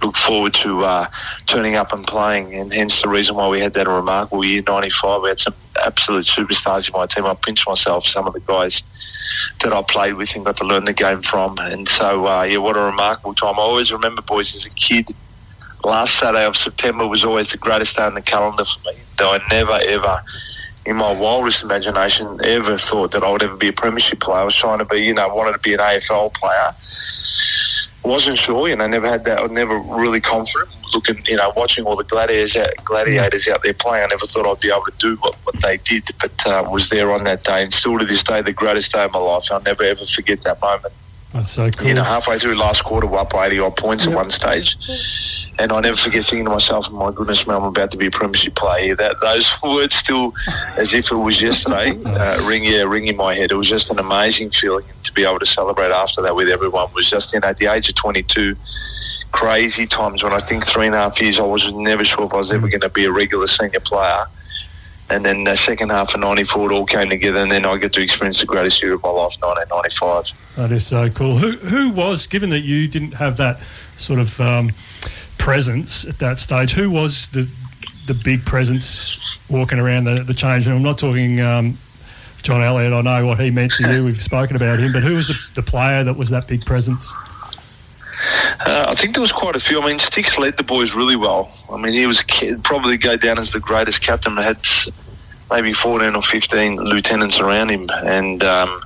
look 0.03 0.17
forward 0.17 0.55
to 0.55 0.85
uh, 0.85 1.07
turning 1.47 1.77
up 1.77 1.93
and 1.93 2.07
playing. 2.07 2.55
And 2.55 2.73
hence 2.73 3.03
the 3.03 3.09
reason 3.09 3.37
why 3.37 3.49
we 3.49 3.61
had 3.61 3.73
that 3.75 3.87
remarkable 3.87 4.45
year 4.45 4.63
'95. 4.67 5.23
We 5.23 5.29
had 5.29 5.41
some 5.41 5.55
absolute 5.85 6.27
superstars 6.27 6.89
in 6.89 6.93
my 6.93 7.07
team. 7.07 7.27
I 7.27 7.35
pinched 7.35 7.67
myself 7.67 8.07
some 8.07 8.27
of 8.27 8.35
the 8.35 8.41
guys 8.41 8.83
that 9.63 9.73
I 9.73 9.83
played 9.83 10.15
with 10.15 10.35
and 10.35 10.45
got 10.45 10.57
to 10.59 10.65
learn 10.65 10.85
the 10.85 10.93
game 10.93 11.23
from. 11.23 11.59
And 11.59 11.89
so, 11.89 12.27
uh, 12.27 12.43
yeah, 12.43 12.59
what 12.59 12.77
a 12.77 12.81
remarkable 12.81 13.35
time. 13.35 13.55
I 13.55 13.63
always 13.63 13.93
remember, 13.93 14.23
boys, 14.23 14.55
as 14.55 14.67
a 14.67 14.71
kid 14.71 15.09
last 15.85 16.19
Saturday 16.19 16.45
of 16.45 16.57
September 16.57 17.07
was 17.07 17.25
always 17.25 17.51
the 17.51 17.59
greatest 17.59 17.97
day 17.97 18.07
in 18.07 18.15
the 18.15 18.23
calendar 18.23 18.65
for 18.65 18.81
me. 18.91 18.99
Though 19.17 19.33
I 19.33 19.41
never, 19.51 19.79
ever, 19.87 20.19
in 20.87 20.97
my 20.97 21.19
wildest 21.19 21.63
imagination, 21.63 22.39
ever 22.45 22.79
thought 22.79 23.13
that 23.13 23.23
I 23.23 23.31
would 23.31 23.43
ever 23.43 23.57
be 23.57 23.69
a 23.69 23.73
premiership 23.73 24.21
player. 24.21 24.39
I 24.39 24.45
was 24.45 24.57
trying 24.57 24.79
to 24.79 24.85
be, 24.85 24.99
you 24.99 25.15
know, 25.15 25.33
wanted 25.35 25.53
to 25.53 25.59
be 25.61 25.75
an 25.75 25.81
AFL 25.81 26.35
player. 26.35 26.75
Wasn't 28.05 28.37
sure, 28.37 28.69
you 28.69 28.77
know, 28.77 28.87
never 28.87 29.09
had 29.09 29.25
that. 29.25 29.39
I 29.39 29.43
was 29.43 29.53
never 29.53 29.79
really 29.79 30.21
confident. 30.21 30.69
Looking, 30.93 31.25
you 31.27 31.37
know, 31.37 31.53
watching 31.57 31.85
all 31.85 31.97
the 31.97 32.05
gladiators 32.05 32.57
out, 32.57 32.69
gladiators 32.85 33.49
out 33.49 33.63
there 33.63 33.73
playing, 33.73 34.05
I 34.05 34.07
never 34.09 34.27
thought 34.27 34.47
I'd 34.47 34.61
be 34.61 34.71
able 34.71 34.85
to 34.85 34.93
do 34.99 35.17
what, 35.17 35.35
what 35.45 35.55
they 35.63 35.79
did, 35.79 36.11
but 36.21 36.47
uh, 36.47 36.69
was 36.71 36.91
there 36.91 37.13
on 37.13 37.25
that 37.25 37.45
day, 37.45 37.63
and 37.63 37.73
still 37.73 37.99
to 37.99 38.05
this 38.05 38.23
day, 38.23 38.43
the 38.43 38.53
greatest 38.53 38.93
day 38.93 39.05
of 39.05 39.13
my 39.13 39.19
life. 39.21 39.51
I'll 39.51 39.63
never 39.63 39.85
ever 39.85 40.05
forget 40.05 40.43
that 40.43 40.61
moment. 40.61 40.93
That's 41.33 41.51
so 41.51 41.71
cool. 41.71 41.89
You 41.89 41.95
know, 41.95 42.03
halfway 42.03 42.39
through 42.39 42.57
last 42.57 42.85
quarter, 42.85 43.07
we're 43.07 43.19
up 43.19 43.31
by 43.31 43.47
80 43.47 43.59
odd 43.61 43.77
points 43.77 44.05
yep. 44.05 44.13
at 44.13 44.17
one 44.17 44.31
stage 44.31 44.77
and 45.63 45.71
I 45.71 45.81
never 45.81 45.97
forget 45.97 46.25
thinking 46.25 46.45
to 46.47 46.51
myself, 46.51 46.91
"My 46.91 47.13
goodness, 47.13 47.47
man, 47.47 47.57
I'm 47.57 47.65
about 47.65 47.93
to 47.93 47.97
be 47.97 48.07
a 48.07 48.11
premiership 48.11 48.57
player." 48.57 48.97
That 48.97 49.21
those 49.21 49.49
words 49.63 49.95
still, 49.95 50.35
as 50.77 50.93
if 50.93 51.13
it 51.13 51.17
was 51.17 51.41
yesterday, 51.41 51.93
uh, 52.05 52.45
ring 52.45 52.65
yeah, 52.65 52.83
ring 52.83 53.07
in 53.07 53.17
my 53.17 53.35
head. 53.35 53.53
It 53.53 53.55
was 53.55 53.69
just 53.69 53.91
an 53.91 54.01
amazing 54.01 54.51
feeling 54.51 54.85
to 55.05 55.13
be 55.13 55.25
able 55.25 55.39
to 55.39 55.47
celebrate 55.47 55.93
after 55.93 56.21
that 56.23 56.35
with 56.35 56.49
everyone. 56.49 56.89
It 56.89 56.95
was 56.95 57.09
just 57.09 57.33
you 57.33 57.41
know 57.41 57.49
at 57.49 57.59
the 57.59 57.67
age 57.67 57.89
of 57.89 57.95
22, 57.95 58.57
crazy 59.31 59.87
times 59.87 60.25
when 60.25 60.33
I 60.33 60.39
think 60.39 60.67
three 60.67 60.87
and 60.87 60.95
a 60.97 60.99
half 60.99 61.21
years 61.21 61.39
I 61.39 61.45
was 61.45 61.73
never 61.73 62.05
sure 62.05 62.25
if 62.25 62.35
I 62.35 62.39
was 62.39 62.51
ever 62.51 62.69
going 62.69 62.81
to 62.81 62.89
be 62.89 63.05
a 63.05 63.13
regular 63.13 63.47
senior 63.47 63.81
player. 63.81 64.25
And 65.11 65.25
then 65.25 65.45
the 65.45 65.57
second 65.57 65.91
half 65.91 66.15
of 66.15 66.21
'94, 66.21 66.71
it 66.71 66.75
all 66.75 66.87
came 66.87 67.11
together, 67.11 67.39
and 67.39 67.53
then 67.53 67.67
I 67.67 67.77
get 67.77 67.93
to 67.93 68.03
experience 68.03 68.41
the 68.41 68.47
greatest 68.47 68.83
year 68.83 68.95
of 68.95 69.03
my 69.03 69.11
life, 69.11 69.37
1995. 69.41 70.57
That 70.57 70.73
is 70.73 70.87
so 70.87 71.09
cool. 71.11 71.37
Who 71.37 71.53
who 71.53 71.91
was, 71.91 72.27
given 72.27 72.51
that 72.51 72.61
you 72.61 72.89
didn't 72.89 73.15
have 73.15 73.37
that 73.37 73.61
sort 73.99 74.19
of 74.19 74.41
um, 74.41 74.71
presence 75.43 76.05
at 76.05 76.19
that 76.21 76.39
stage. 76.39 76.71
Who 76.73 76.89
was 76.89 77.29
the 77.31 77.49
the 78.07 78.15
big 78.15 78.45
presence 78.47 79.19
walking 79.51 79.81
around 79.81 80.05
the, 80.05 80.23
the 80.23 80.35
change 80.35 80.69
room? 80.69 80.77
I'm 80.77 80.83
not 80.85 80.99
talking 80.99 81.41
um, 81.41 81.77
John 82.43 82.63
Elliott. 82.63 82.93
I 82.93 83.01
know 83.01 83.27
what 83.27 83.41
he 83.41 83.51
meant 83.51 83.73
to 83.73 83.93
you. 83.93 84.05
We've 84.07 84.23
spoken 84.23 84.55
about 84.55 84.79
him, 84.79 84.93
but 84.93 85.03
who 85.03 85.17
was 85.17 85.27
the, 85.27 85.35
the 85.57 85.63
player 85.63 86.05
that 86.05 86.17
was 86.17 86.31
that 86.31 86.47
big 86.47 86.65
presence? 86.65 87.13
Uh, 88.65 88.87
I 88.89 88.95
think 88.95 89.15
there 89.15 89.21
was 89.21 89.33
quite 89.33 89.57
a 89.57 89.61
few. 89.61 89.83
I 89.83 89.87
mean, 89.87 89.99
Sticks 89.99 90.39
led 90.39 90.57
the 90.57 90.63
boys 90.63 90.95
really 90.95 91.17
well. 91.17 91.53
I 91.73 91.77
mean, 91.77 91.93
he 91.93 92.07
was 92.07 92.23
probably 92.63 92.97
go 92.97 93.17
down 93.17 93.41
as 93.41 93.51
the 93.51 93.59
greatest 93.59 94.01
captain. 94.01 94.37
Had 94.37 94.59
maybe 95.51 95.73
14 95.73 96.15
or 96.15 96.23
15 96.23 96.77
lieutenants 96.77 97.41
around 97.41 97.69
him, 97.73 97.91
and 97.91 98.45
um, 98.45 98.81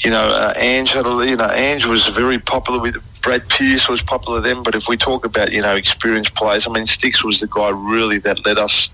you 0.00 0.10
know, 0.10 0.28
uh, 0.28 0.52
Ange 0.56 0.92
had 0.92 1.06
a, 1.06 1.26
you 1.26 1.36
know, 1.36 1.48
Ange 1.48 1.86
was 1.86 2.08
very 2.08 2.38
popular 2.38 2.78
with 2.78 3.15
Brad 3.26 3.48
Pierce 3.48 3.88
was 3.88 4.02
popular 4.02 4.40
then, 4.40 4.62
but 4.62 4.76
if 4.76 4.86
we 4.86 4.96
talk 4.96 5.26
about, 5.26 5.50
you 5.50 5.60
know, 5.60 5.74
experienced 5.74 6.36
players, 6.36 6.64
I 6.68 6.70
mean, 6.70 6.86
Sticks 6.86 7.24
was 7.24 7.40
the 7.40 7.48
guy 7.48 7.70
really 7.70 8.18
that 8.18 8.46
led 8.46 8.56
us 8.56 8.88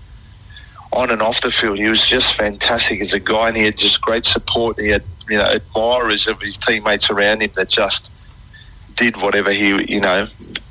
on 0.91 1.11
and 1.11 1.21
off 1.21 1.41
the 1.41 1.51
field. 1.51 1.77
He 1.77 1.87
was 1.87 2.03
just 2.03 2.33
fantastic 2.33 2.99
as 2.99 3.13
a 3.13 3.19
guy, 3.19 3.49
and 3.49 3.55
he 3.55 3.63
had 3.63 3.77
just 3.77 4.01
great 4.01 4.25
support. 4.25 4.79
He 4.79 4.87
had, 4.89 5.03
you 5.29 5.37
know, 5.37 5.45
admirers 5.45 6.25
of 6.25 6.41
his 6.41 6.57
teammates 6.57 7.11
around 7.11 7.43
him 7.43 7.51
that 7.55 7.69
just 7.69 8.11
did 8.95 9.17
whatever 9.17 9.51
he, 9.51 9.85
you 9.93 10.01
know, 10.01 10.25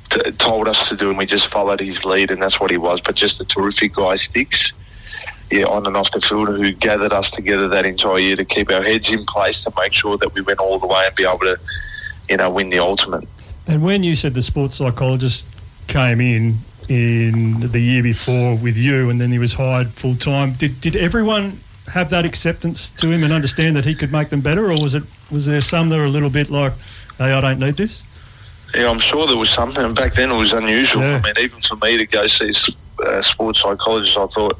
t- 0.09 0.31
told 0.33 0.67
us 0.67 0.89
to 0.89 0.97
do, 0.97 1.07
and 1.07 1.17
we 1.17 1.25
just 1.25 1.47
followed 1.47 1.79
his 1.79 2.03
lead, 2.03 2.31
and 2.31 2.41
that's 2.41 2.59
what 2.59 2.69
he 2.69 2.75
was. 2.77 2.99
But 2.99 3.15
just 3.15 3.39
a 3.39 3.45
terrific 3.45 3.93
guy, 3.93 4.17
Sticks. 4.17 4.73
Yeah, 5.49 5.67
on 5.67 5.87
and 5.87 5.95
off 5.95 6.11
the 6.11 6.19
field, 6.19 6.49
who 6.49 6.73
gathered 6.73 7.13
us 7.13 7.31
together 7.31 7.69
that 7.69 7.85
entire 7.85 8.19
year 8.19 8.35
to 8.35 8.43
keep 8.43 8.69
our 8.69 8.83
heads 8.83 9.13
in 9.13 9.23
place 9.25 9.63
to 9.63 9.71
make 9.77 9.93
sure 9.93 10.17
that 10.17 10.33
we 10.33 10.41
went 10.41 10.59
all 10.59 10.79
the 10.79 10.87
way 10.87 11.05
and 11.07 11.15
be 11.15 11.23
able 11.23 11.39
to, 11.39 11.57
you 12.29 12.35
know, 12.35 12.49
win 12.51 12.67
the 12.67 12.79
ultimate. 12.79 13.23
And 13.67 13.83
when 13.83 14.03
you 14.03 14.15
said 14.15 14.33
the 14.33 14.41
sports 14.41 14.77
psychologist 14.77 15.45
came 15.87 16.19
in 16.19 16.55
in 16.89 17.71
the 17.71 17.79
year 17.79 18.03
before 18.03 18.55
with 18.55 18.77
you, 18.77 19.09
and 19.09 19.19
then 19.19 19.31
he 19.31 19.39
was 19.39 19.53
hired 19.53 19.91
full 19.93 20.15
time, 20.15 20.53
did 20.53 20.81
did 20.81 20.95
everyone 20.95 21.59
have 21.91 22.09
that 22.09 22.25
acceptance 22.25 22.89
to 22.89 23.11
him 23.11 23.23
and 23.23 23.33
understand 23.33 23.75
that 23.75 23.85
he 23.85 23.95
could 23.95 24.11
make 24.11 24.29
them 24.29 24.41
better, 24.41 24.71
or 24.71 24.81
was 24.81 24.95
it 24.95 25.03
was 25.31 25.45
there 25.45 25.61
some 25.61 25.89
that 25.89 25.97
were 25.97 26.05
a 26.05 26.09
little 26.09 26.29
bit 26.29 26.49
like, 26.49 26.73
"Hey, 27.17 27.31
I 27.31 27.41
don't 27.41 27.59
need 27.59 27.75
this"? 27.75 28.03
Yeah, 28.75 28.89
I'm 28.89 28.99
sure 28.99 29.27
there 29.27 29.37
was 29.37 29.49
something. 29.49 29.93
Back 29.93 30.15
then, 30.15 30.31
it 30.31 30.37
was 30.37 30.51
unusual. 30.51 31.03
Yeah. 31.03 31.17
I 31.17 31.21
mean, 31.21 31.35
even 31.39 31.61
for 31.61 31.75
me 31.75 31.97
to 31.97 32.07
go 32.07 32.25
see 32.25 32.51
a 33.03 33.17
uh, 33.17 33.21
sports 33.21 33.61
psychologist, 33.61 34.17
I 34.17 34.25
thought, 34.25 34.59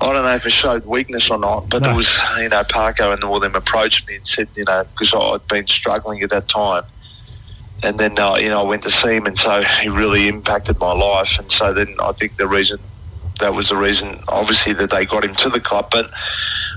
I 0.00 0.12
don't 0.12 0.24
know 0.24 0.34
if 0.34 0.44
it 0.44 0.50
showed 0.50 0.84
weakness 0.84 1.30
or 1.30 1.38
not, 1.38 1.70
but 1.70 1.80
no. 1.80 1.90
it 1.90 1.96
was, 1.96 2.18
you 2.38 2.50
know, 2.50 2.62
Parko 2.64 3.14
and 3.14 3.24
all 3.24 3.40
them 3.40 3.54
approached 3.54 4.06
me 4.08 4.16
and 4.16 4.26
said, 4.26 4.48
you 4.56 4.64
know, 4.64 4.84
because 4.90 5.14
I'd 5.14 5.48
been 5.48 5.66
struggling 5.66 6.20
at 6.20 6.30
that 6.30 6.48
time 6.48 6.82
and 7.82 7.98
then 7.98 8.18
uh, 8.18 8.36
you 8.36 8.48
know 8.48 8.60
I 8.60 8.68
went 8.68 8.82
to 8.84 8.90
see 8.90 9.16
him, 9.16 9.26
and 9.26 9.38
so 9.38 9.62
he 9.62 9.88
really 9.88 10.28
impacted 10.28 10.78
my 10.78 10.92
life. 10.92 11.38
And 11.38 11.50
so 11.50 11.72
then 11.72 11.94
I 12.00 12.12
think 12.12 12.36
the 12.36 12.46
reason 12.46 12.78
that 13.40 13.52
was 13.52 13.68
the 13.68 13.76
reason, 13.76 14.16
obviously, 14.28 14.72
that 14.74 14.90
they 14.90 15.04
got 15.04 15.24
him 15.24 15.34
to 15.36 15.48
the 15.48 15.60
club, 15.60 15.88
but. 15.90 16.10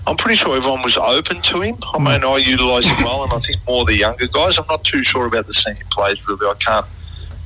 I'm 0.08 0.16
pretty 0.16 0.38
sure 0.38 0.56
everyone 0.56 0.84
was 0.84 0.96
open 0.96 1.42
to 1.42 1.60
him. 1.60 1.76
I 1.94 1.98
mean, 2.00 2.24
I 2.24 2.38
utilised 2.38 2.88
him 2.88 3.04
well, 3.04 3.24
and 3.24 3.34
I 3.34 3.40
think 3.40 3.58
more 3.68 3.84
the 3.84 3.94
younger 3.94 4.26
guys. 4.28 4.58
I'm 4.58 4.64
not 4.70 4.86
too 4.86 5.04
sure 5.04 5.26
about 5.26 5.48
the 5.48 5.54
senior 5.54 5.84
players, 5.92 6.26
really. 6.30 6.48
I 6.48 6.54
can't 6.54 6.86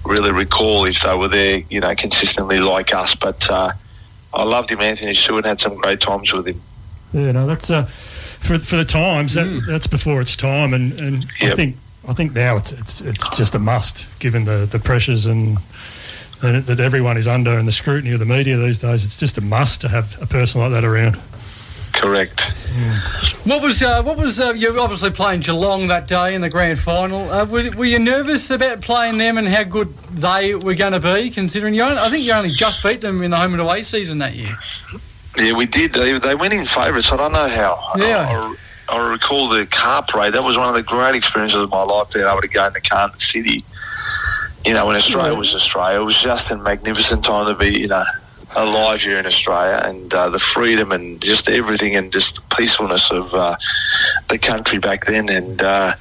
really 0.06 0.32
recall 0.32 0.86
if 0.86 1.02
they 1.02 1.16
were 1.16 1.28
there, 1.28 1.62
you 1.72 1.80
know, 1.80 1.94
consistently 1.96 2.60
like 2.60 2.94
us. 2.94 3.16
But 3.16 3.50
uh, 3.50 3.72
I 4.34 4.44
loved 4.44 4.70
him, 4.70 4.80
Anthony 4.80 5.16
Stewart, 5.16 5.46
had 5.46 5.60
some 5.60 5.76
great 5.76 6.02
times 6.02 6.32
with 6.34 6.48
him. 6.48 6.58
Yeah, 7.14 7.32
no, 7.32 7.48
that's 7.48 7.70
uh, 7.70 7.84
for 7.84 8.60
for 8.60 8.76
the 8.76 8.86
times. 8.86 9.34
That, 9.34 9.48
mm. 9.48 9.66
That's 9.66 9.88
before 9.88 10.22
its 10.22 10.36
time, 10.36 10.74
and, 10.74 11.00
and 11.02 11.26
yep. 11.42 11.54
I 11.54 11.56
think 11.56 11.76
I 12.08 12.14
think 12.14 12.34
now 12.34 12.58
it's 12.58 12.72
it's 12.72 13.02
it's 13.02 13.30
just 13.38 13.56
a 13.56 13.60
must, 13.60 14.08
given 14.20 14.46
the 14.46 14.66
the 14.66 14.80
pressures 14.80 15.26
and 15.26 15.58
that 16.42 16.80
everyone 16.80 17.18
is 17.18 17.28
under 17.28 17.52
and 17.52 17.68
the 17.68 17.72
scrutiny 17.72 18.14
of 18.14 18.20
the 18.20 18.26
media 18.26 18.58
these 18.58 18.80
days. 18.80 19.06
It's 19.06 19.20
just 19.20 19.38
a 19.38 19.42
must 19.42 19.82
to 19.82 19.88
have 19.90 20.20
a 20.22 20.26
person 20.26 20.60
like 20.62 20.72
that 20.72 20.84
around. 20.84 21.20
Correct. 21.94 22.38
Mm. 22.38 23.48
What 23.48 23.62
was 23.62 23.84
uh, 23.84 24.02
what 24.02 24.18
was 24.18 24.40
uh, 24.40 24.54
you're 24.56 24.80
obviously 24.80 25.12
playing 25.12 25.42
Geelong 25.42 25.88
that 25.88 26.08
day 26.08 26.34
in 26.34 26.42
the 26.42 26.50
grand 26.50 26.80
final? 26.80 27.30
Uh, 27.30 27.46
were, 27.46 27.70
were, 27.76 27.86
you 27.86 28.00
nervous 28.00 28.50
about 28.50 28.82
playing 28.82 29.18
them 29.18 29.38
and 29.38 29.48
how 29.48 29.64
good 29.64 29.90
they 30.10 30.56
were 30.56 30.74
going 30.74 30.94
to 30.94 31.00
be? 31.00 31.30
Considering 31.30 31.74
you, 31.74 31.84
only, 31.84 31.98
I 31.98 32.10
think 32.10 32.26
you 32.26 32.32
only 32.32 32.52
just 32.52 32.82
beat 32.82 33.02
them 33.02 33.22
in 33.22 33.32
the 33.32 33.38
home 33.38 33.52
and 33.52 33.62
away 33.62 33.84
season 33.84 34.18
that 34.20 34.34
year. 34.34 34.58
Yeah, 35.38 35.54
we 35.54 35.66
did. 35.66 35.94
They, 35.94 36.18
they 36.18 36.34
went 36.34 36.54
in 36.54 36.66
favourites. 36.66 37.12
I 37.12 37.18
don't 37.18 37.34
know 37.34 37.48
how. 37.48 37.78
Yeah. 37.98 38.26
I, 38.28 38.56
I, 38.92 39.12
recall 39.12 39.48
the 39.48 39.66
car 39.66 40.04
parade. 40.08 40.34
That 40.34 40.44
was 40.44 40.58
one 40.58 40.68
of 40.68 40.76
the 40.76 40.84
great 40.84 41.16
experiences 41.16 41.62
of 41.62 41.70
my 41.70 41.84
life, 41.84 42.12
being 42.14 42.26
able 42.28 42.42
to 42.42 42.48
go 42.48 42.68
into 42.68 42.82
Carlton 42.82 43.20
City. 43.20 43.64
You 44.66 44.74
know, 44.74 44.86
when 44.86 44.96
Australia 44.96 45.34
was 45.34 45.56
Australia, 45.56 46.02
it 46.02 46.04
was 46.04 46.22
just 46.22 46.52
a 46.52 46.58
magnificent 46.58 47.26
time 47.26 47.52
to 47.52 47.58
be, 47.58 47.80
you 47.80 47.88
know, 47.88 48.04
alive 48.56 49.02
here 49.02 49.18
in 49.18 49.26
Australia, 49.26 49.82
and 49.86 50.14
uh, 50.14 50.30
the 50.30 50.40
freedom 50.40 50.92
and 50.92 51.22
just 51.22 51.50
everything, 51.50 51.96
and 51.96 52.12
just 52.12 52.36
the 52.36 52.56
peacefulness 52.56 53.10
of 53.12 53.34
uh, 53.34 53.56
the 54.30 54.38
country 54.38 54.78
back 54.78 55.06
then. 55.06 55.30
And 55.30 55.62
uh, 55.62 55.94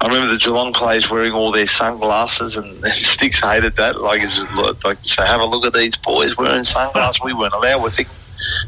I 0.00 0.06
remember 0.06 0.32
the 0.32 0.38
Geelong 0.38 0.72
players 0.72 1.10
wearing 1.10 1.32
all 1.32 1.50
their 1.50 1.66
sunglasses, 1.66 2.56
and, 2.56 2.66
and 2.84 2.92
Sticks 2.92 3.42
hated 3.42 3.74
that. 3.76 4.00
Like, 4.00 4.22
it's 4.22 4.36
just, 4.36 4.84
like 4.84 4.98
say, 4.98 5.26
have 5.26 5.40
a 5.40 5.46
look 5.46 5.66
at 5.66 5.74
these 5.74 5.96
boys 5.96 6.36
wearing 6.38 6.64
sunglasses. 6.64 7.20
We 7.22 7.34
weren't 7.34 7.54
allowed. 7.54 7.82
We 7.82 7.90
think 7.90 8.08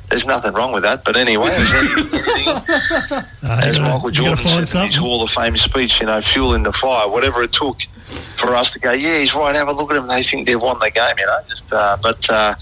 there's 0.08 0.24
nothing 0.24 0.52
wrong 0.52 0.72
with 0.72 0.82
that. 0.84 1.04
But 1.04 1.16
anyway, 1.16 1.48
uh, 3.42 3.60
as 3.62 3.78
Michael 3.80 4.10
Jordan 4.10 4.66
said 4.66 4.80
in 4.80 4.86
his 4.88 4.96
Hall 4.96 5.22
of 5.22 5.30
Fame 5.30 5.56
speech, 5.56 6.00
you 6.00 6.06
know, 6.06 6.20
fueling 6.20 6.62
the 6.62 6.72
fire, 6.72 7.08
whatever 7.08 7.42
it 7.42 7.52
took 7.52 7.82
for 7.82 8.54
us 8.54 8.72
to 8.72 8.80
go, 8.80 8.92
yeah, 8.92 9.18
he's 9.18 9.34
right. 9.34 9.54
Have 9.54 9.68
a 9.68 9.72
look 9.72 9.90
at 9.90 9.94
them. 9.94 10.06
They 10.08 10.22
think 10.22 10.46
they've 10.46 10.60
won 10.60 10.78
the 10.78 10.90
game, 10.90 11.14
you 11.18 11.26
know. 11.26 11.38
Just, 11.48 11.72
uh, 11.72 11.96
but 12.02 12.28
uh, 12.30 12.54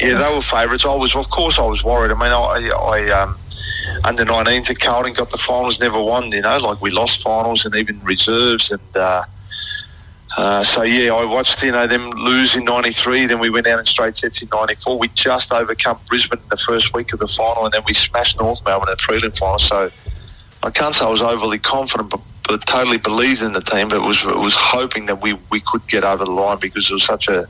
yeah, 0.00 0.14
they 0.14 0.34
were 0.34 0.40
favourites. 0.40 0.86
I 0.86 0.94
was, 0.94 1.14
of 1.14 1.28
course, 1.30 1.58
I 1.58 1.66
was 1.66 1.84
worried. 1.84 2.12
I 2.12 2.14
mean, 2.14 2.32
I, 2.32 2.70
I 2.74 3.22
um, 3.22 3.36
under 4.04 4.24
19s 4.24 4.70
at 4.70 4.78
Carlton 4.78 5.12
got 5.12 5.30
the 5.30 5.38
finals, 5.38 5.80
never 5.80 6.02
won. 6.02 6.30
You 6.32 6.42
know, 6.42 6.58
like 6.58 6.80
we 6.80 6.90
lost 6.90 7.22
finals 7.22 7.64
and 7.66 7.74
even 7.74 8.00
reserves, 8.00 8.70
and 8.70 8.96
uh, 10.40 10.64
so 10.64 10.82
yeah, 10.84 11.12
I 11.12 11.26
watched 11.26 11.62
you 11.62 11.70
know 11.70 11.86
them 11.86 12.08
lose 12.12 12.56
in 12.56 12.64
'93. 12.64 13.26
Then 13.26 13.40
we 13.40 13.50
went 13.50 13.66
out 13.66 13.78
in 13.78 13.84
straight 13.84 14.16
sets 14.16 14.40
in 14.40 14.48
'94. 14.50 14.98
We 14.98 15.08
just 15.08 15.52
overcome 15.52 15.98
Brisbane 16.08 16.38
in 16.38 16.48
the 16.48 16.56
first 16.56 16.94
week 16.94 17.12
of 17.12 17.18
the 17.18 17.26
final, 17.26 17.66
and 17.66 17.74
then 17.74 17.82
we 17.86 17.92
smashed 17.92 18.40
North 18.40 18.64
Melbourne 18.64 18.88
in 18.88 18.92
the 18.92 18.96
prelim 18.96 19.36
final. 19.38 19.58
So 19.58 19.90
I 20.62 20.70
can't 20.70 20.94
say 20.94 21.04
I 21.04 21.10
was 21.10 21.20
overly 21.20 21.58
confident, 21.58 22.08
but, 22.08 22.20
but 22.48 22.66
totally 22.66 22.96
believed 22.96 23.42
in 23.42 23.52
the 23.52 23.60
team. 23.60 23.88
But 23.88 24.00
was 24.00 24.24
was 24.24 24.54
hoping 24.56 25.04
that 25.06 25.20
we 25.20 25.34
we 25.50 25.60
could 25.60 25.86
get 25.88 26.04
over 26.04 26.24
the 26.24 26.30
line 26.30 26.58
because 26.58 26.88
it 26.88 26.94
was 26.94 27.04
such 27.04 27.28
a 27.28 27.46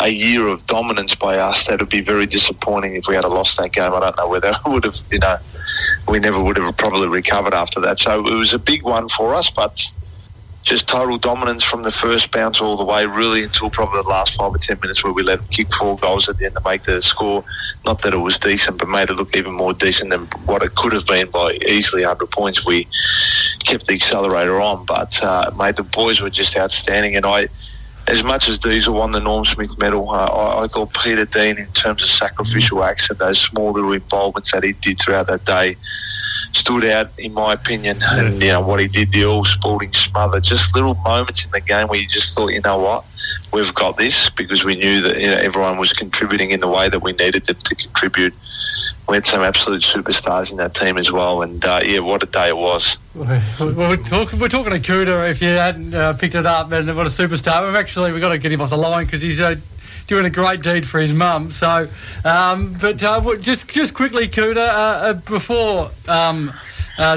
a 0.00 0.08
year 0.08 0.48
of 0.48 0.64
dominance 0.64 1.14
by 1.14 1.36
us 1.36 1.66
that 1.66 1.80
would 1.80 1.90
be 1.90 2.00
very 2.00 2.24
disappointing 2.24 2.94
if 2.94 3.06
we 3.08 3.14
had 3.14 3.26
lost 3.26 3.58
that 3.58 3.72
game. 3.72 3.92
I 3.92 4.00
don't 4.00 4.16
know 4.16 4.28
whether 4.28 4.52
I 4.64 4.68
would 4.70 4.84
have, 4.84 4.96
you 5.10 5.18
know, 5.18 5.36
we 6.08 6.18
never 6.18 6.42
would 6.42 6.56
have 6.56 6.78
probably 6.78 7.08
recovered 7.08 7.52
after 7.52 7.78
that. 7.80 7.98
So 7.98 8.26
it 8.26 8.34
was 8.34 8.54
a 8.54 8.58
big 8.58 8.84
one 8.84 9.10
for 9.10 9.34
us, 9.34 9.50
but 9.50 9.84
just 10.62 10.86
total 10.86 11.16
dominance 11.16 11.64
from 11.64 11.82
the 11.82 11.90
first 11.90 12.30
bounce 12.30 12.60
all 12.60 12.76
the 12.76 12.84
way, 12.84 13.06
really 13.06 13.42
until 13.42 13.70
probably 13.70 14.02
the 14.02 14.08
last 14.08 14.34
five 14.34 14.54
or 14.54 14.58
ten 14.58 14.78
minutes 14.80 15.02
where 15.02 15.12
we 15.12 15.22
let 15.22 15.38
them 15.38 15.48
kick 15.50 15.72
four 15.72 15.96
goals 15.96 16.28
at 16.28 16.36
the 16.36 16.44
end 16.44 16.54
to 16.54 16.62
make 16.64 16.82
the 16.82 17.00
score. 17.00 17.44
Not 17.84 18.02
that 18.02 18.12
it 18.12 18.18
was 18.18 18.38
decent, 18.38 18.78
but 18.78 18.88
made 18.88 19.08
it 19.08 19.14
look 19.14 19.36
even 19.36 19.52
more 19.52 19.72
decent 19.72 20.10
than 20.10 20.26
what 20.44 20.62
it 20.62 20.74
could 20.74 20.92
have 20.92 21.06
been 21.06 21.30
by 21.30 21.52
easily 21.66 22.02
100 22.02 22.30
points. 22.30 22.66
We 22.66 22.86
kept 23.64 23.86
the 23.86 23.94
accelerator 23.94 24.60
on, 24.60 24.84
but 24.84 25.22
uh, 25.22 25.50
made 25.58 25.76
the 25.76 25.82
boys 25.82 26.20
were 26.20 26.30
just 26.30 26.56
outstanding, 26.56 27.16
and 27.16 27.24
I 27.24 27.48
as 28.08 28.24
much 28.24 28.48
as 28.48 28.58
Diesel 28.58 28.94
won 28.94 29.12
the 29.12 29.20
Norm 29.20 29.44
Smith 29.44 29.78
medal, 29.78 30.10
uh, 30.10 30.26
I, 30.26 30.64
I, 30.64 30.66
thought 30.66 30.92
Peter 30.94 31.26
Dean, 31.26 31.58
in 31.58 31.66
terms 31.66 32.02
of 32.02 32.08
sacrificial 32.08 32.82
acts 32.82 33.08
and 33.08 33.18
those 33.18 33.40
small 33.40 33.72
little 33.72 33.92
involvements 33.92 34.50
that 34.52 34.64
he 34.64 34.72
did 34.72 34.98
throughout 34.98 35.28
that 35.28 35.44
day, 35.44 35.76
stood 36.52 36.84
out 36.84 37.10
in 37.18 37.32
my 37.34 37.52
opinion. 37.54 37.98
And 38.02 38.40
you 38.42 38.48
know 38.48 38.66
what 38.66 38.80
he 38.80 38.88
did, 38.88 39.12
the 39.12 39.24
all 39.24 39.44
sporting 39.44 39.92
smother, 39.92 40.40
just 40.40 40.74
little 40.74 40.94
moments 40.96 41.44
in 41.44 41.50
the 41.50 41.60
game 41.60 41.88
where 41.88 42.00
you 42.00 42.08
just 42.08 42.34
thought, 42.34 42.48
you 42.48 42.60
know 42.60 42.78
what, 42.78 43.04
we've 43.52 43.74
got 43.74 43.96
this 43.96 44.30
because 44.30 44.64
we 44.64 44.76
knew 44.76 45.00
that 45.02 45.20
you 45.20 45.28
know, 45.28 45.36
everyone 45.36 45.78
was 45.78 45.92
contributing 45.92 46.50
in 46.50 46.60
the 46.60 46.68
way 46.68 46.88
that 46.88 47.02
we 47.02 47.12
needed 47.12 47.44
them 47.44 47.56
to 47.56 47.74
contribute 47.74 48.34
we 49.10 49.16
had 49.16 49.26
some 49.26 49.42
absolute 49.42 49.82
superstars 49.82 50.50
in 50.52 50.56
that 50.58 50.72
team 50.72 50.96
as 50.96 51.10
well. 51.10 51.42
And 51.42 51.62
uh, 51.64 51.80
yeah, 51.84 51.98
what 51.98 52.22
a 52.22 52.26
day 52.26 52.48
it 52.48 52.56
was. 52.56 52.96
we're, 53.14 53.96
talking, 53.96 54.38
we're 54.38 54.48
talking 54.48 54.72
to 54.72 54.78
Kouta. 54.78 55.28
If 55.28 55.42
you 55.42 55.48
hadn't 55.48 55.92
uh, 55.92 56.14
picked 56.14 56.36
it 56.36 56.46
up, 56.46 56.70
and 56.70 56.86
what 56.96 57.06
a 57.06 57.10
superstar. 57.10 57.66
We've 57.66 57.74
actually 57.74 58.12
we've 58.12 58.20
got 58.20 58.30
to 58.30 58.38
get 58.38 58.52
him 58.52 58.60
off 58.60 58.70
the 58.70 58.76
line 58.76 59.04
because 59.04 59.20
he's 59.20 59.40
uh, 59.40 59.56
doing 60.10 60.26
a 60.26 60.30
great 60.30 60.60
deed 60.60 60.84
for 60.84 60.98
his 60.98 61.14
mum. 61.14 61.52
So, 61.52 61.88
um, 62.24 62.74
but 62.80 63.02
uh, 63.02 63.36
just 63.36 63.70
just 63.70 63.94
quickly, 63.94 64.26
Kouta, 64.28 64.56
uh, 64.56 64.60
uh, 64.60 65.12
before. 65.14 65.90
Um, 66.08 66.52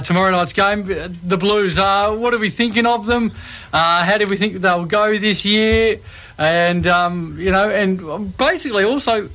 tomorrow 0.04 0.32
night's 0.32 0.54
game, 0.54 0.86
the 0.86 1.38
Blues. 1.38 1.78
what 1.78 2.34
are 2.34 2.38
we 2.38 2.50
thinking 2.50 2.86
of 2.86 3.06
them? 3.06 3.32
how 3.74 4.18
do 4.18 4.28
we 4.28 4.38
think 4.38 4.54
they'll 4.54 4.86
go 4.86 5.18
this 5.18 5.44
year? 5.44 6.00
And 6.38 6.88
um, 6.88 7.36
you 7.38 7.52
know, 7.52 7.70
and 7.70 8.38
basically 8.38 8.86
also, 8.86 9.28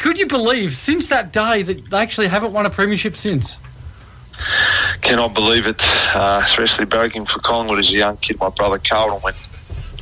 could 0.00 0.18
you 0.18 0.26
believe 0.26 0.72
since 0.72 1.08
that 1.08 1.32
day 1.32 1.62
that 1.62 1.90
they 1.90 1.98
actually 1.98 2.28
haven't 2.28 2.52
won 2.52 2.66
a 2.66 2.70
premiership 2.70 3.14
since? 3.14 3.58
Cannot 5.02 5.34
believe 5.34 5.66
it, 5.66 5.80
uh, 6.16 6.40
especially 6.42 6.86
barracking 6.86 7.28
for 7.28 7.38
Collingwood 7.38 7.78
as 7.78 7.92
a 7.92 7.96
young 7.96 8.16
kid. 8.16 8.40
My 8.40 8.50
brother 8.50 8.78
Carlton 8.78 9.20
went 9.22 9.36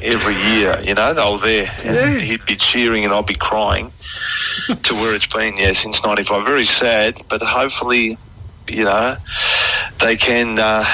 every 0.02 0.34
year, 0.52 0.78
you 0.82 0.94
know, 0.94 1.14
they 1.14 1.30
were 1.30 1.38
there. 1.38 1.70
And 1.84 2.20
he'd 2.22 2.44
be 2.46 2.56
cheering 2.56 3.04
and 3.04 3.12
I'd 3.12 3.26
be 3.26 3.34
crying 3.34 3.90
to 4.66 4.94
where 4.94 5.14
it's 5.14 5.26
been, 5.26 5.56
yeah, 5.56 5.72
since 5.72 6.04
95. 6.04 6.44
Very 6.44 6.64
sad, 6.64 7.20
but 7.28 7.42
hopefully, 7.42 8.16
you 8.68 8.84
know, 8.84 9.16
they 10.00 10.16
can 10.16 10.58
uh, 10.58 10.84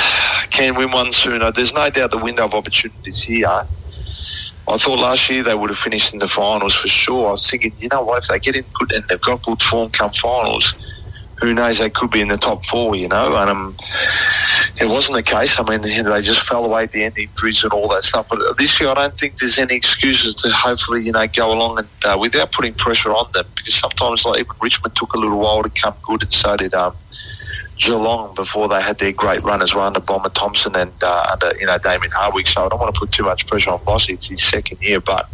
can 0.51 0.75
win 0.77 0.91
one 0.91 1.13
sooner. 1.13 1.53
There's 1.53 1.75
no 1.75 1.91
doubt 1.91 2.11
the 2.11 2.19
window 2.19 2.45
of 2.45 2.55
opportunities 2.55 3.23
here 3.23 3.65
I 4.69 4.79
thought 4.79 4.99
last 4.99 5.31
year 5.31 5.45
they 5.45 5.55
would 5.55 5.71
have 5.71 5.79
finished 5.79 6.13
in 6.13 6.19
the 6.19 6.27
finals 6.27 6.75
for 6.75 6.89
sure. 6.89 7.29
I 7.29 7.31
was 7.33 7.49
thinking, 7.49 7.73
you 7.79 7.89
know 7.93 8.03
what, 8.03 8.25
if 8.25 8.29
they 8.29 8.39
get 8.41 8.57
in 8.57 8.65
good 8.75 8.93
and 8.93 9.05
they've 9.05 9.21
got 9.21 9.43
good 9.45 9.63
form 9.63 9.91
come 9.91 10.11
finals, 10.11 10.73
who 11.41 11.55
knows, 11.55 11.79
they 11.79 11.89
could 11.89 12.11
be 12.11 12.21
in 12.21 12.29
the 12.29 12.37
top 12.37 12.65
four, 12.65 12.97
you 12.97 13.07
know. 13.07 13.37
And 13.37 13.49
um, 13.49 13.77
it 14.79 14.89
wasn't 14.89 15.17
the 15.17 15.23
case. 15.23 15.59
I 15.59 15.63
mean, 15.63 15.81
they 15.81 16.23
just 16.23 16.47
fell 16.47 16.65
away 16.65 16.85
at 16.85 16.93
the 16.93 17.05
end, 17.05 17.17
injuries 17.17 17.65
and 17.65 17.73
all 17.73 17.89
that 17.89 18.03
stuff. 18.03 18.29
But 18.29 18.59
this 18.59 18.79
year, 18.79 18.91
I 18.91 18.95
don't 18.95 19.15
think 19.15 19.39
there's 19.39 19.59
any 19.59 19.75
excuses 19.75 20.35
to 20.37 20.51
hopefully, 20.51 21.03
you 21.03 21.13
know, 21.13 21.27
go 21.29 21.53
along 21.53 21.79
and 21.79 21.89
uh, 22.05 22.19
without 22.19 22.53
putting 22.53 22.75
pressure 22.75 23.11
on 23.11 23.31
them. 23.33 23.47
Because 23.55 23.75
sometimes, 23.75 24.27
like 24.27 24.41
even 24.41 24.53
Richmond 24.61 24.95
took 24.95 25.15
a 25.15 25.19
little 25.19 25.39
while 25.39 25.63
to 25.63 25.71
come 25.71 25.95
good, 26.03 26.25
and 26.25 26.33
so 26.33 26.57
did 26.59 26.75
um, 26.75 26.95
Geelong 27.79 28.35
before 28.35 28.69
they 28.69 28.83
had 28.83 28.99
their 28.99 29.13
great 29.13 29.43
run 29.43 29.63
as 29.63 29.75
well 29.75 29.87
under 29.87 30.01
Bomber 30.01 30.29
Thompson 30.29 30.77
and 30.77 30.93
uh, 31.03 31.27
under 31.33 31.59
you 31.59 31.67
know 31.67 31.79
Damien 31.79 32.13
Hardwick. 32.15 32.47
So 32.47 32.67
I 32.67 32.69
don't 32.69 32.81
want 32.81 32.95
to 32.95 32.99
put 32.99 33.13
too 33.13 33.25
much 33.25 33.47
pressure 33.47 33.71
on 33.71 33.79
Vossy. 33.81 34.11
It's 34.11 34.29
his 34.29 34.43
second 34.43 34.83
year, 34.83 35.01
but 35.01 35.27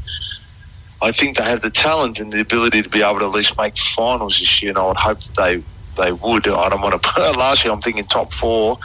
I 1.02 1.10
think 1.10 1.36
they 1.36 1.44
have 1.44 1.62
the 1.62 1.70
talent 1.70 2.20
and 2.20 2.32
the 2.32 2.40
ability 2.40 2.82
to 2.82 2.88
be 2.88 3.02
able 3.02 3.18
to 3.18 3.26
at 3.26 3.32
least 3.32 3.58
make 3.58 3.76
finals 3.76 4.38
this 4.38 4.62
year. 4.62 4.70
And 4.70 4.78
I 4.78 4.86
would 4.86 4.96
hope 4.96 5.18
that 5.18 5.34
they 5.34 5.62
they 5.96 6.12
would. 6.12 6.46
I 6.48 6.68
don't 6.68 6.80
want 6.80 7.00
to 7.00 7.08
put 7.08 7.36
last 7.36 7.64
year. 7.64 7.72
I'm 7.72 7.80
thinking 7.80 8.04
top 8.04 8.32
four, 8.32 8.78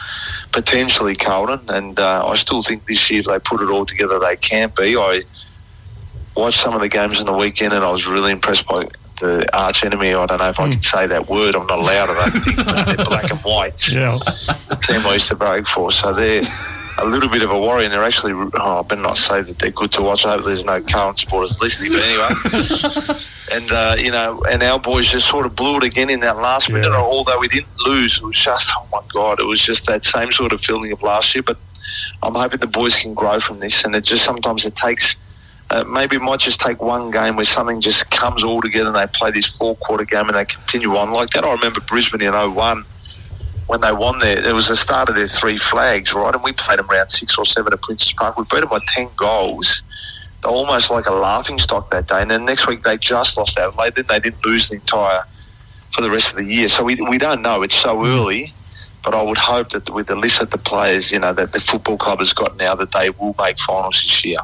potentially 0.52 1.14
Carlton, 1.14 1.68
and 1.70 1.98
uh, 1.98 2.26
I 2.26 2.36
still 2.36 2.62
think 2.62 2.86
this 2.86 3.10
year 3.10 3.20
if 3.20 3.26
they 3.26 3.38
put 3.38 3.60
it 3.60 3.70
all 3.70 3.86
together, 3.86 4.18
they 4.18 4.36
can 4.36 4.72
be. 4.76 4.96
I 4.96 5.22
watched 6.36 6.60
some 6.60 6.74
of 6.74 6.80
the 6.80 6.88
games 6.88 7.20
in 7.20 7.26
the 7.26 7.36
weekend, 7.36 7.72
and 7.72 7.84
I 7.84 7.90
was 7.90 8.06
really 8.06 8.32
impressed 8.32 8.66
by 8.66 8.86
the 9.20 9.48
arch 9.56 9.84
enemy. 9.84 10.14
I 10.14 10.26
don't 10.26 10.38
know 10.38 10.48
if 10.48 10.60
I 10.60 10.70
can 10.70 10.82
say 10.82 11.06
that 11.06 11.28
word. 11.28 11.56
I'm 11.56 11.66
not 11.66 11.78
allowed. 11.78 12.10
I 12.10 12.30
don't 12.30 12.40
think 12.42 12.56
they're 12.96 13.06
black 13.06 13.30
and 13.30 13.40
white. 13.40 13.88
Yeah. 13.92 14.18
The 14.68 14.76
team 14.76 15.00
I 15.06 15.14
used 15.14 15.28
to 15.28 15.34
break 15.34 15.66
for, 15.66 15.90
so 15.90 16.12
they're 16.12 16.42
a 16.98 17.04
little 17.04 17.28
bit 17.28 17.42
of 17.42 17.50
a 17.50 17.58
worry, 17.58 17.84
and 17.84 17.92
they're 17.92 18.04
actually. 18.04 18.32
Oh, 18.32 18.80
I 18.80 18.82
better 18.82 19.00
not 19.00 19.16
say 19.16 19.42
that 19.42 19.58
they're 19.58 19.70
good 19.70 19.92
to 19.92 20.02
watch. 20.02 20.24
I 20.24 20.36
hope 20.36 20.44
there's 20.44 20.64
no 20.64 20.80
current 20.80 21.18
supporters 21.18 21.60
listening. 21.60 21.92
But 21.92 22.02
anyway. 22.02 23.18
and 23.52 23.70
uh, 23.70 23.94
you 23.98 24.10
know, 24.10 24.42
and 24.50 24.62
our 24.62 24.78
boys 24.78 25.10
just 25.10 25.28
sort 25.28 25.46
of 25.46 25.56
blew 25.56 25.76
it 25.76 25.82
again 25.84 26.10
in 26.10 26.20
that 26.20 26.36
last 26.36 26.70
minute. 26.70 26.90
Although 26.92 27.38
we 27.38 27.48
didn't 27.48 27.78
lose, 27.86 28.18
it 28.18 28.24
was 28.24 28.36
just 28.36 28.70
oh 28.76 28.88
my 28.92 29.00
god, 29.12 29.40
it 29.40 29.44
was 29.44 29.60
just 29.60 29.86
that 29.86 30.04
same 30.04 30.32
sort 30.32 30.52
of 30.52 30.60
feeling 30.60 30.92
of 30.92 31.02
last 31.02 31.34
year. 31.34 31.42
But 31.42 31.56
I'm 32.22 32.34
hoping 32.34 32.60
the 32.60 32.66
boys 32.66 32.96
can 32.96 33.14
grow 33.14 33.40
from 33.40 33.60
this. 33.60 33.84
And 33.84 33.94
it 33.94 34.04
just 34.04 34.24
sometimes 34.24 34.64
it 34.64 34.76
takes. 34.76 35.16
Uh, 35.70 35.84
maybe 35.84 36.16
it 36.16 36.22
might 36.22 36.40
just 36.40 36.60
take 36.60 36.80
one 36.80 37.10
game 37.10 37.36
where 37.36 37.44
something 37.44 37.82
just 37.82 38.10
comes 38.10 38.42
all 38.42 38.62
together 38.62 38.88
and 38.88 38.96
they 38.96 39.06
play 39.08 39.30
this 39.30 39.54
four 39.54 39.76
quarter 39.76 40.04
game 40.04 40.26
and 40.26 40.34
they 40.34 40.46
continue 40.46 40.96
on 40.96 41.10
like 41.10 41.28
that. 41.30 41.44
I 41.44 41.52
remember 41.52 41.80
Brisbane 41.80 42.22
in 42.22 42.32
01 42.32 42.84
when 43.68 43.82
they 43.82 43.92
won 43.92 44.18
there, 44.18 44.48
it 44.48 44.54
was 44.54 44.68
the 44.68 44.76
start 44.76 45.10
of 45.10 45.14
their 45.14 45.28
three 45.28 45.58
flags, 45.58 46.14
right? 46.14 46.34
And 46.34 46.42
we 46.42 46.52
played 46.52 46.78
them 46.78 46.88
round 46.88 47.12
six 47.12 47.36
or 47.36 47.44
seven 47.44 47.72
at 47.72 47.82
Princes 47.82 48.14
Park. 48.14 48.38
We 48.38 48.44
beat 48.50 48.60
them 48.60 48.70
by 48.70 48.80
10 48.88 49.08
goals. 49.14 49.82
They're 50.42 50.50
almost 50.50 50.90
like 50.90 51.06
a 51.06 51.12
laughing 51.12 51.58
stock 51.58 51.90
that 51.90 52.06
day. 52.06 52.22
And 52.22 52.30
then 52.30 52.44
next 52.44 52.66
week 52.66 52.82
they 52.82 52.96
just 52.96 53.36
lost 53.36 53.58
Adelaide. 53.58 53.94
Then 53.94 54.06
they 54.08 54.20
didn't 54.20 54.44
lose 54.44 54.68
the 54.68 54.76
entire 54.76 55.22
for 55.92 56.02
the 56.02 56.10
rest 56.10 56.32
of 56.32 56.36
the 56.38 56.44
year. 56.44 56.68
So 56.68 56.84
we, 56.84 56.96
we 56.96 57.18
don't 57.18 57.42
know. 57.42 57.62
It's 57.62 57.74
so 57.74 58.04
early. 58.04 58.52
But 59.04 59.14
I 59.14 59.22
would 59.22 59.38
hope 59.38 59.70
that 59.70 59.88
with 59.90 60.08
the 60.08 60.16
list 60.16 60.42
of 60.42 60.50
the 60.50 60.58
players, 60.58 61.12
you 61.12 61.18
know, 61.18 61.32
that 61.32 61.52
the 61.52 61.60
football 61.60 61.96
club 61.96 62.18
has 62.18 62.32
got 62.32 62.56
now, 62.56 62.74
that 62.74 62.92
they 62.92 63.10
will 63.10 63.34
make 63.38 63.58
finals 63.58 64.02
this 64.02 64.24
year. 64.24 64.38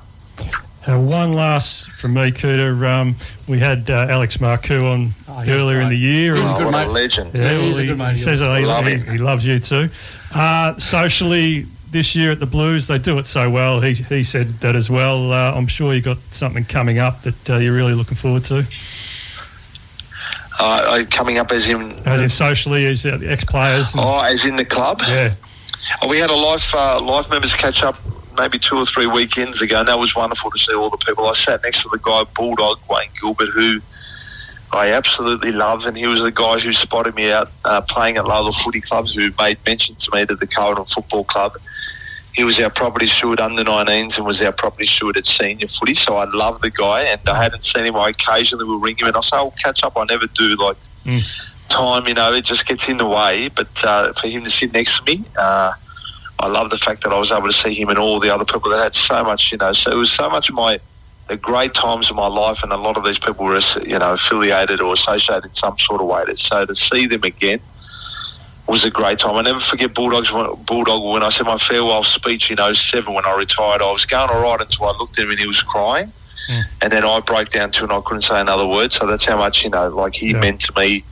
Uh, 0.86 1.00
one 1.00 1.32
last 1.32 1.90
from 1.90 2.14
me, 2.14 2.30
Kouta. 2.30 2.86
Um, 2.86 3.14
we 3.48 3.58
had 3.58 3.88
uh, 3.88 4.06
Alex 4.10 4.38
Marcou 4.38 4.84
on 4.84 5.10
oh, 5.28 5.42
earlier 5.46 5.80
in 5.80 5.88
the 5.88 5.96
year. 5.96 6.36
He's 6.36 6.48
oh, 6.48 6.54
a 6.54 6.58
good 6.58 6.64
what 6.66 6.72
mate. 6.72 6.86
a 6.86 6.90
legend. 6.90 7.30
Yeah, 7.34 7.52
yeah 7.52 7.60
he's 7.62 7.74
well, 7.76 7.84
a 7.84 7.86
good 7.86 7.98
mate. 7.98 8.10
He 8.12 8.16
says 8.18 8.40
he, 8.40 8.46
Love 8.46 8.86
he, 8.86 8.96
he, 8.96 9.18
loves 9.18 9.46
you 9.46 9.58
too. 9.58 9.88
Uh, 10.34 10.78
socially, 10.78 11.66
this 11.94 12.14
year 12.16 12.32
at 12.32 12.40
the 12.40 12.46
Blues, 12.46 12.88
they 12.88 12.98
do 12.98 13.18
it 13.18 13.26
so 13.26 13.48
well. 13.48 13.80
He, 13.80 13.94
he 13.94 14.24
said 14.24 14.48
that 14.60 14.74
as 14.74 14.90
well. 14.90 15.32
Uh, 15.32 15.52
I'm 15.54 15.68
sure 15.68 15.94
you 15.94 16.02
got 16.02 16.18
something 16.30 16.64
coming 16.64 16.98
up 16.98 17.22
that 17.22 17.50
uh, 17.50 17.56
you're 17.58 17.72
really 17.72 17.94
looking 17.94 18.16
forward 18.16 18.44
to. 18.44 18.66
Uh, 20.58 21.04
coming 21.10 21.38
up 21.38 21.50
as 21.50 21.68
in 21.68 21.92
as 22.06 22.20
in 22.20 22.28
socially 22.28 22.86
as 22.86 23.06
ex 23.06 23.44
players. 23.44 23.94
Oh, 23.96 24.22
as 24.24 24.44
in 24.44 24.56
the 24.56 24.64
club. 24.64 25.00
Yeah. 25.06 25.34
Oh, 26.02 26.08
we 26.08 26.18
had 26.18 26.30
a 26.30 26.34
life 26.34 26.74
life 26.74 27.30
members 27.30 27.54
catch 27.54 27.82
up 27.82 27.96
maybe 28.36 28.58
two 28.58 28.76
or 28.76 28.84
three 28.84 29.06
weekends 29.06 29.62
ago, 29.62 29.78
and 29.78 29.88
that 29.88 29.98
was 29.98 30.14
wonderful 30.14 30.50
to 30.50 30.58
see 30.58 30.74
all 30.74 30.90
the 30.90 30.98
people. 30.98 31.26
I 31.26 31.32
sat 31.32 31.62
next 31.62 31.82
to 31.82 31.88
the 31.90 31.98
guy, 31.98 32.24
Bulldog 32.36 32.78
Wayne 32.90 33.10
Gilbert, 33.20 33.50
who 33.50 33.80
I 34.74 34.92
absolutely 34.92 35.52
love, 35.52 35.86
and 35.86 35.96
he 35.96 36.06
was 36.06 36.22
the 36.22 36.32
guy 36.32 36.58
who 36.58 36.72
spotted 36.72 37.14
me 37.14 37.30
out 37.30 37.50
uh, 37.64 37.80
playing 37.82 38.16
at 38.16 38.24
Lalor 38.24 38.54
Footy 38.54 38.80
Clubs, 38.80 39.14
who 39.14 39.30
made 39.38 39.58
mention 39.66 39.94
to 39.94 40.10
me 40.14 40.26
to 40.26 40.34
the 40.34 40.46
Carlton 40.46 40.84
Football 40.84 41.24
Club. 41.24 41.52
He 42.34 42.42
was 42.42 42.58
our 42.60 42.70
property 42.70 43.06
steward 43.06 43.40
under 43.40 43.62
19s 43.62 44.16
and 44.16 44.26
was 44.26 44.42
our 44.42 44.50
property 44.50 44.86
steward 44.86 45.16
at 45.16 45.26
senior 45.26 45.68
footy, 45.68 45.94
so 45.94 46.16
I 46.16 46.24
love 46.24 46.60
the 46.60 46.70
guy, 46.70 47.02
and 47.02 47.20
I 47.28 47.40
hadn't 47.42 47.62
seen 47.62 47.84
him. 47.84 47.96
I 47.96 48.08
occasionally 48.08 48.64
will 48.64 48.80
ring 48.80 48.96
him, 48.96 49.06
and 49.06 49.16
I'll 49.16 49.22
say, 49.22 49.36
I'll 49.36 49.52
catch 49.52 49.84
up. 49.84 49.96
I 49.96 50.04
never 50.08 50.26
do, 50.26 50.56
like, 50.56 50.76
mm. 51.04 51.68
time, 51.68 52.08
you 52.08 52.14
know, 52.14 52.32
it 52.32 52.44
just 52.44 52.66
gets 52.66 52.88
in 52.88 52.96
the 52.96 53.06
way, 53.06 53.48
but 53.54 53.84
uh, 53.84 54.12
for 54.14 54.26
him 54.26 54.42
to 54.42 54.50
sit 54.50 54.72
next 54.72 54.98
to 54.98 55.04
me, 55.04 55.24
uh, 55.38 55.72
I 56.40 56.48
love 56.48 56.70
the 56.70 56.78
fact 56.78 57.04
that 57.04 57.12
I 57.12 57.18
was 57.18 57.30
able 57.30 57.46
to 57.46 57.52
see 57.52 57.72
him 57.72 57.88
and 57.88 57.98
all 57.98 58.18
the 58.18 58.34
other 58.34 58.44
people 58.44 58.70
that 58.70 58.82
had 58.82 58.94
so 58.94 59.22
much, 59.22 59.52
you 59.52 59.58
know. 59.58 59.72
So 59.72 59.92
it 59.92 59.96
was 59.96 60.10
so 60.10 60.28
much 60.28 60.48
of 60.48 60.56
my 60.56 60.80
the 61.28 61.36
great 61.36 61.74
times 61.74 62.10
of 62.10 62.16
my 62.16 62.26
life, 62.26 62.62
and 62.62 62.72
a 62.72 62.76
lot 62.76 62.96
of 62.96 63.04
these 63.04 63.18
people 63.18 63.46
were, 63.46 63.60
you 63.84 63.98
know, 63.98 64.12
affiliated 64.12 64.80
or 64.80 64.92
associated 64.92 65.46
in 65.46 65.52
some 65.52 65.78
sort 65.78 66.00
of 66.00 66.06
way. 66.06 66.22
So 66.34 66.66
to 66.66 66.74
see 66.74 67.06
them 67.06 67.22
again 67.22 67.60
was 68.68 68.84
a 68.84 68.90
great 68.90 69.18
time. 69.18 69.36
I 69.36 69.42
never 69.42 69.58
forget 69.58 69.94
Bulldogs 69.94 70.30
Bulldog 70.30 71.12
when 71.12 71.22
I 71.22 71.28
said 71.30 71.46
my 71.46 71.58
farewell 71.58 72.02
speech 72.02 72.50
in 72.50 72.58
07 72.58 73.12
when 73.12 73.24
I 73.26 73.36
retired. 73.36 73.82
I 73.82 73.92
was 73.92 74.04
going 74.04 74.30
all 74.30 74.42
right 74.42 74.60
until 74.60 74.86
I 74.86 74.96
looked 74.98 75.18
at 75.18 75.24
him 75.24 75.30
and 75.30 75.38
he 75.38 75.46
was 75.46 75.62
crying. 75.62 76.12
Mm. 76.48 76.62
And 76.82 76.92
then 76.92 77.04
I 77.04 77.20
broke 77.20 77.50
down 77.50 77.70
too 77.70 77.84
and 77.84 77.92
I 77.92 78.00
couldn't 78.04 78.22
say 78.22 78.40
another 78.40 78.66
word. 78.66 78.92
So 78.92 79.06
that's 79.06 79.24
how 79.24 79.36
much, 79.36 79.64
you 79.64 79.70
know, 79.70 79.88
like 79.88 80.14
he 80.14 80.30
yeah. 80.30 80.40
meant 80.40 80.60
to 80.62 80.78
me 80.78 81.04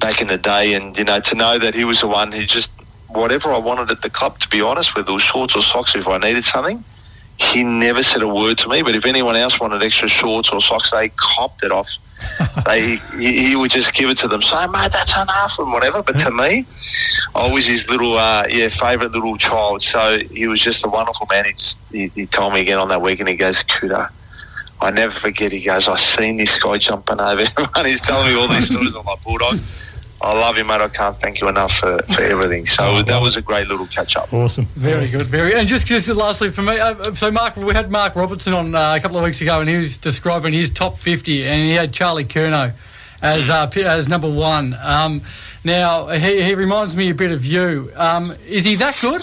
back 0.00 0.20
in 0.20 0.28
the 0.28 0.38
day. 0.38 0.74
And, 0.74 0.96
you 0.96 1.04
know, 1.04 1.20
to 1.20 1.34
know 1.34 1.58
that 1.58 1.74
he 1.74 1.84
was 1.84 2.00
the 2.00 2.08
one 2.08 2.32
who 2.32 2.44
just 2.44 2.70
whatever 3.08 3.50
I 3.50 3.58
wanted 3.58 3.90
at 3.90 4.02
the 4.02 4.10
club, 4.10 4.38
to 4.38 4.48
be 4.48 4.62
honest, 4.62 4.94
whether 4.94 5.10
it 5.10 5.14
was 5.14 5.22
shorts 5.22 5.56
or 5.56 5.62
socks, 5.62 5.94
if 5.94 6.08
I 6.08 6.18
needed 6.18 6.44
something, 6.44 6.82
he 7.38 7.62
never 7.62 8.02
said 8.02 8.22
a 8.22 8.28
word 8.28 8.58
to 8.58 8.68
me. 8.68 8.82
But 8.82 8.96
if 8.96 9.04
anyone 9.04 9.36
else 9.36 9.60
wanted 9.60 9.82
extra 9.82 10.08
shorts 10.08 10.50
or 10.50 10.60
socks, 10.60 10.90
they 10.90 11.10
copped 11.16 11.64
it 11.64 11.72
off. 11.72 11.88
they 12.66 12.96
he, 13.18 13.48
he, 13.48 13.56
would 13.56 13.70
just 13.70 13.94
give 13.94 14.08
it 14.08 14.16
to 14.18 14.28
them. 14.28 14.42
Say, 14.42 14.66
mate, 14.68 14.92
that's 14.92 15.16
enough 15.16 15.58
and 15.58 15.72
whatever. 15.72 16.02
But 16.02 16.18
to 16.18 16.30
me, 16.30 16.64
I 17.34 17.50
was 17.52 17.66
his 17.66 17.90
little 17.90 18.16
uh, 18.16 18.46
yeah 18.48 18.68
favourite 18.68 19.10
little 19.12 19.36
child. 19.36 19.82
So 19.82 20.18
he 20.18 20.46
was 20.46 20.60
just 20.60 20.84
a 20.84 20.88
wonderful 20.88 21.26
man. 21.30 21.46
He, 21.46 21.52
just, 21.52 21.78
he, 21.90 22.08
he 22.08 22.26
told 22.26 22.54
me 22.54 22.60
again 22.60 22.78
on 22.78 22.88
that 22.88 23.02
week, 23.02 23.20
and 23.20 23.28
he 23.28 23.36
goes, 23.36 23.62
Kouta. 23.64 24.10
I 24.80 24.90
never 24.90 25.12
forget. 25.12 25.52
He 25.52 25.64
goes, 25.64 25.86
I 25.86 25.94
seen 25.94 26.38
this 26.38 26.58
guy 26.58 26.76
jumping 26.78 27.20
over, 27.20 27.44
and 27.76 27.86
he's 27.86 28.00
telling 28.00 28.32
me 28.32 28.40
all 28.40 28.48
these 28.48 28.68
stories. 28.68 28.94
I'm 28.96 29.04
like, 29.04 29.22
bulldog. 29.22 29.58
I 30.22 30.38
love 30.38 30.56
you, 30.56 30.64
mate. 30.64 30.80
I 30.80 30.88
can't 30.88 31.16
thank 31.16 31.40
you 31.40 31.48
enough 31.48 31.72
for, 31.72 31.98
for 32.02 32.22
everything. 32.22 32.64
So 32.66 32.84
oh, 32.84 33.02
that 33.02 33.20
was 33.20 33.36
a 33.36 33.42
great 33.42 33.66
little 33.66 33.86
catch 33.86 34.16
up. 34.16 34.32
Awesome. 34.32 34.66
Very 34.66 35.02
awesome. 35.02 35.18
good. 35.18 35.26
Very. 35.26 35.54
And 35.54 35.66
just, 35.66 35.88
just 35.88 36.08
lastly 36.08 36.50
for 36.50 36.62
me, 36.62 36.78
uh, 36.78 37.12
so 37.14 37.30
Mark, 37.32 37.56
we 37.56 37.74
had 37.74 37.90
Mark 37.90 38.14
Robinson 38.14 38.54
on 38.54 38.74
uh, 38.74 38.94
a 38.96 39.00
couple 39.00 39.18
of 39.18 39.24
weeks 39.24 39.40
ago, 39.40 39.58
and 39.58 39.68
he 39.68 39.76
was 39.76 39.98
describing 39.98 40.52
his 40.52 40.70
top 40.70 40.96
50, 40.96 41.44
and 41.44 41.62
he 41.62 41.72
had 41.72 41.92
Charlie 41.92 42.24
Curnow 42.24 42.72
as 43.20 43.50
uh, 43.50 43.68
as 43.84 44.08
number 44.08 44.30
one. 44.30 44.74
Um, 44.82 45.22
now 45.64 46.06
he, 46.08 46.42
he 46.42 46.54
reminds 46.54 46.96
me 46.96 47.10
a 47.10 47.14
bit 47.14 47.32
of 47.32 47.44
you. 47.44 47.90
Um, 47.96 48.32
is 48.48 48.64
he 48.64 48.76
that 48.76 48.98
good? 49.00 49.22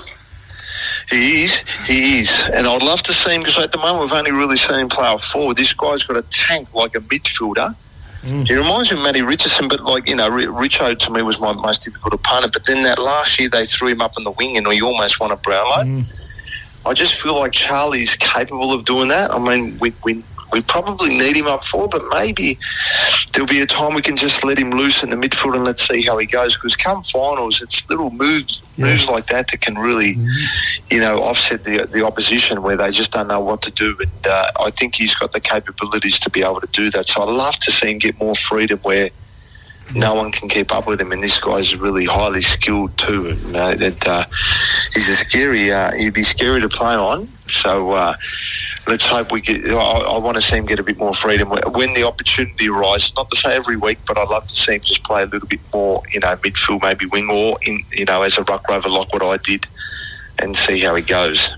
He 1.10 1.44
is, 1.44 1.64
he 1.88 2.20
is, 2.20 2.44
and 2.54 2.68
I'd 2.68 2.84
love 2.84 3.02
to 3.04 3.14
see 3.14 3.34
him 3.34 3.42
because 3.42 3.58
at 3.58 3.72
the 3.72 3.78
moment 3.80 4.02
we've 4.02 4.14
only 4.14 4.32
really 4.32 4.58
seen 4.58 4.80
him 4.80 4.90
play 4.90 5.18
forward. 5.18 5.58
This 5.58 5.74
guy's 5.74 6.04
got 6.04 6.18
a 6.18 6.22
tank 6.30 6.74
like 6.74 6.96
a 6.96 7.00
midfielder 7.00 7.76
Mm. 8.22 8.48
He 8.48 8.56
reminds 8.56 8.92
me 8.92 8.98
of 8.98 9.04
Matty 9.04 9.22
Richardson, 9.22 9.68
but 9.68 9.80
like 9.82 10.08
you 10.10 10.16
know, 10.16 10.30
Richo 10.30 10.98
to 10.98 11.12
me 11.12 11.22
was 11.22 11.40
my 11.40 11.54
most 11.54 11.84
difficult 11.84 12.14
opponent. 12.14 12.54
But 12.54 12.66
then 12.66 12.82
that 12.82 13.00
last 13.00 13.40
year 13.40 13.50
they 13.50 13.66
threw 13.66 13.90
him 13.90 14.02
up 14.02 14.18
in 14.18 14.24
the 14.24 14.32
wing, 14.32 14.58
and 14.58 14.68
he 14.68 14.82
almost 14.82 15.20
won 15.20 15.32
a 15.32 15.38
Brownlow. 15.38 15.84
Mm. 15.84 16.86
I 16.86 16.94
just 16.94 17.22
feel 17.22 17.38
like 17.38 17.52
Charlie's 17.52 18.16
capable 18.16 18.74
of 18.74 18.86
doing 18.86 19.10
that. 19.10 19.32
I 19.32 19.40
mean, 19.40 19.78
we, 19.80 19.94
we 20.04 20.24
we 20.52 20.62
probably 20.62 21.18
need 21.18 21.36
him 21.36 21.48
up 21.48 21.64
for, 21.64 21.88
but 21.88 22.02
maybe 22.12 22.58
there'll 23.32 23.48
be 23.48 23.62
a 23.62 23.66
time 23.66 23.94
we 23.94 24.02
can 24.02 24.16
just 24.16 24.44
let 24.44 24.58
him 24.58 24.72
loose 24.72 25.04
in 25.04 25.10
the 25.10 25.16
midfield 25.16 25.56
and 25.56 25.64
let's 25.64 25.88
see 25.88 26.02
how 26.02 26.18
he 26.18 26.26
goes. 26.26 26.56
Because 26.56 26.76
come 26.76 27.02
finals, 27.04 27.62
it's 27.62 27.90
little 27.90 28.10
moves 28.12 28.64
yes. 28.78 28.88
moves 28.88 29.10
like 29.10 29.26
that 29.28 29.50
that 29.50 29.62
can 29.62 29.76
really, 29.76 30.16
mm-hmm. 30.16 30.94
you 30.94 31.00
know, 31.00 31.22
offset 31.24 31.64
the 31.64 31.88
the 31.92 32.06
opposition 32.06 32.62
where 32.62 32.78
they 32.78 32.92
just 32.92 33.12
don't 33.12 33.28
know 33.28 33.40
what 33.40 33.62
to 33.64 33.72
do. 33.72 33.96
And 34.00 34.28
uh, 34.28 34.52
I 34.62 34.70
think 34.72 34.96
he's 34.96 35.16
got 35.16 35.32
the 35.32 35.40
capabilities 35.40 36.20
to 36.22 36.30
be 36.30 36.42
able 36.42 36.62
to 36.62 36.68
do 36.68 36.90
that. 36.92 37.08
So 37.08 37.22
I'd 37.22 37.30
love 37.30 37.58
to 37.60 37.72
see 37.72 37.92
him 37.92 38.00
get 38.00 38.20
more 38.20 38.36
freedom 38.36 38.80
where 38.80 39.10
no 39.96 40.14
one 40.14 40.32
can 40.32 40.50
keep 40.50 40.74
up 40.74 40.88
with 40.88 41.02
him. 41.02 41.12
And 41.12 41.24
this 41.24 41.40
guy's 41.40 41.76
really 41.76 42.06
highly 42.06 42.42
skilled 42.42 42.98
too. 42.98 43.30
And, 43.30 43.56
uh, 43.56 43.76
that, 43.76 44.08
uh, 44.08 44.26
he's 44.94 45.10
a 45.10 45.16
scary. 45.16 45.72
Uh, 45.72 45.92
he'd 45.96 46.14
be 46.14 46.24
scary 46.24 46.62
to 46.62 46.70
play 46.70 46.96
on. 46.96 47.28
So 47.48 47.92
uh, 47.92 48.16
let's 48.88 49.06
hope 49.06 49.32
we 49.32 49.42
get. 49.42 49.66
I, 49.66 49.76
I, 49.76 50.18
want 50.18 50.36
to 50.36 50.42
see 50.42 50.58
him 50.58 50.66
get 50.66 50.80
a 50.80 50.84
bit 50.84 50.98
more 50.98 51.14
freedom 51.14 51.50
when 51.50 51.94
the 51.94 52.04
opportunity 52.04 52.70
arises. 52.70 53.16
Not 53.16 53.30
to 53.32 53.38
say 53.38 53.56
every 53.56 53.78
week, 53.78 54.00
but 54.08 54.18
I'd 54.18 54.30
love 54.30 54.48
to 54.48 54.56
see 54.56 54.76
him 54.76 54.82
just 54.82 55.04
play 55.04 55.24
a 55.24 55.26
little 55.26 55.48
bit 55.48 55.62
more. 55.74 56.02
You 56.12 56.20
know, 56.20 56.36
midfield, 56.38 56.82
maybe 56.82 57.06
wing, 57.08 57.30
or 57.30 57.58
in 57.66 57.84
you 57.92 58.06
know 58.06 58.22
as 58.22 58.38
a 58.38 58.44
ruck 58.44 58.68
rover 58.68 58.90
like 58.90 59.12
what 59.14 59.24
I 59.24 59.38
did, 59.38 59.68
and 60.40 60.56
see 60.56 60.80
how 60.80 60.96
he 60.96 61.04
goes. 61.04 61.52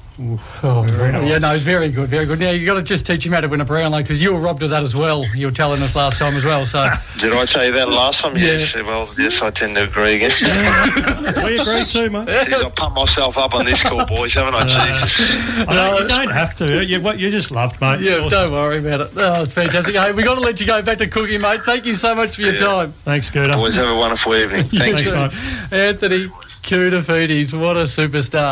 Oh, 0.63 0.83
nice. 0.85 1.27
Yeah, 1.27 1.37
no, 1.39 1.55
it's 1.55 1.63
very 1.63 1.89
good, 1.89 2.09
very 2.09 2.25
good. 2.27 2.39
Now 2.39 2.51
you 2.51 2.65
got 2.65 2.75
to 2.75 2.83
just 2.83 3.07
teach 3.07 3.25
him 3.25 3.33
how 3.33 3.41
to 3.41 3.47
win 3.47 3.59
a 3.59 3.65
Brownlow 3.65 4.01
because 4.01 4.21
you 4.21 4.33
were 4.33 4.39
robbed 4.39 4.61
of 4.61 4.69
that 4.69 4.83
as 4.83 4.95
well. 4.95 5.25
You 5.35 5.47
were 5.47 5.51
telling 5.51 5.81
us 5.81 5.95
last 5.95 6.19
time 6.19 6.35
as 6.35 6.45
well. 6.45 6.65
So 6.65 6.89
did 7.17 7.33
I 7.33 7.45
tell 7.45 7.65
you 7.65 7.71
that 7.71 7.89
last 7.89 8.21
time? 8.21 8.35
Yeah. 8.35 8.43
Yes. 8.43 8.75
Well, 8.75 9.09
yes, 9.17 9.41
I 9.41 9.49
tend 9.49 9.75
to 9.75 9.83
agree 9.83 10.17
again. 10.17 10.29
we 11.43 11.59
agree 11.59 11.83
too, 11.83 12.09
mate. 12.11 12.27
Jeez, 12.27 12.63
I 12.63 12.69
pumped 12.69 12.95
myself 12.95 13.37
up 13.37 13.55
on 13.55 13.65
this 13.65 13.81
call, 13.81 14.05
boys, 14.05 14.35
haven't 14.35 14.55
I? 14.55 14.65
Jesus. 14.91 15.65
No, 15.65 15.99
you 15.99 16.07
don't 16.07 16.31
have 16.31 16.55
to. 16.57 16.85
You, 16.85 17.01
what, 17.01 17.17
you 17.17 17.31
just 17.31 17.49
loved, 17.49 17.81
mate. 17.81 18.01
Yeah, 18.01 18.17
awesome. 18.17 18.29
don't 18.29 18.51
worry 18.51 18.77
about 18.77 19.01
it. 19.01 19.13
Oh, 19.17 19.43
it's 19.43 19.55
fantastic. 19.55 19.95
hey, 19.95 20.11
we 20.11 20.23
got 20.23 20.35
to 20.35 20.41
let 20.41 20.59
you 20.59 20.67
go 20.67 20.81
back 20.83 20.99
to 20.99 21.07
cooking, 21.07 21.41
mate. 21.41 21.61
Thank 21.63 21.85
you 21.85 21.95
so 21.95 22.13
much 22.13 22.35
for 22.35 22.43
your 22.43 22.53
yeah. 22.53 22.59
time. 22.59 22.91
Thanks, 22.91 23.27
Scooter. 23.27 23.53
Boys, 23.53 23.75
have 23.75 23.89
a 23.89 23.97
wonderful 23.97 24.35
evening. 24.35 24.63
Thank 24.65 25.05
you, 25.05 25.11
Thanks, 25.11 25.73
Anthony 25.73 26.27
Koutoufides, 26.61 27.59
what 27.59 27.75
a 27.75 27.83
superstar. 27.83 28.49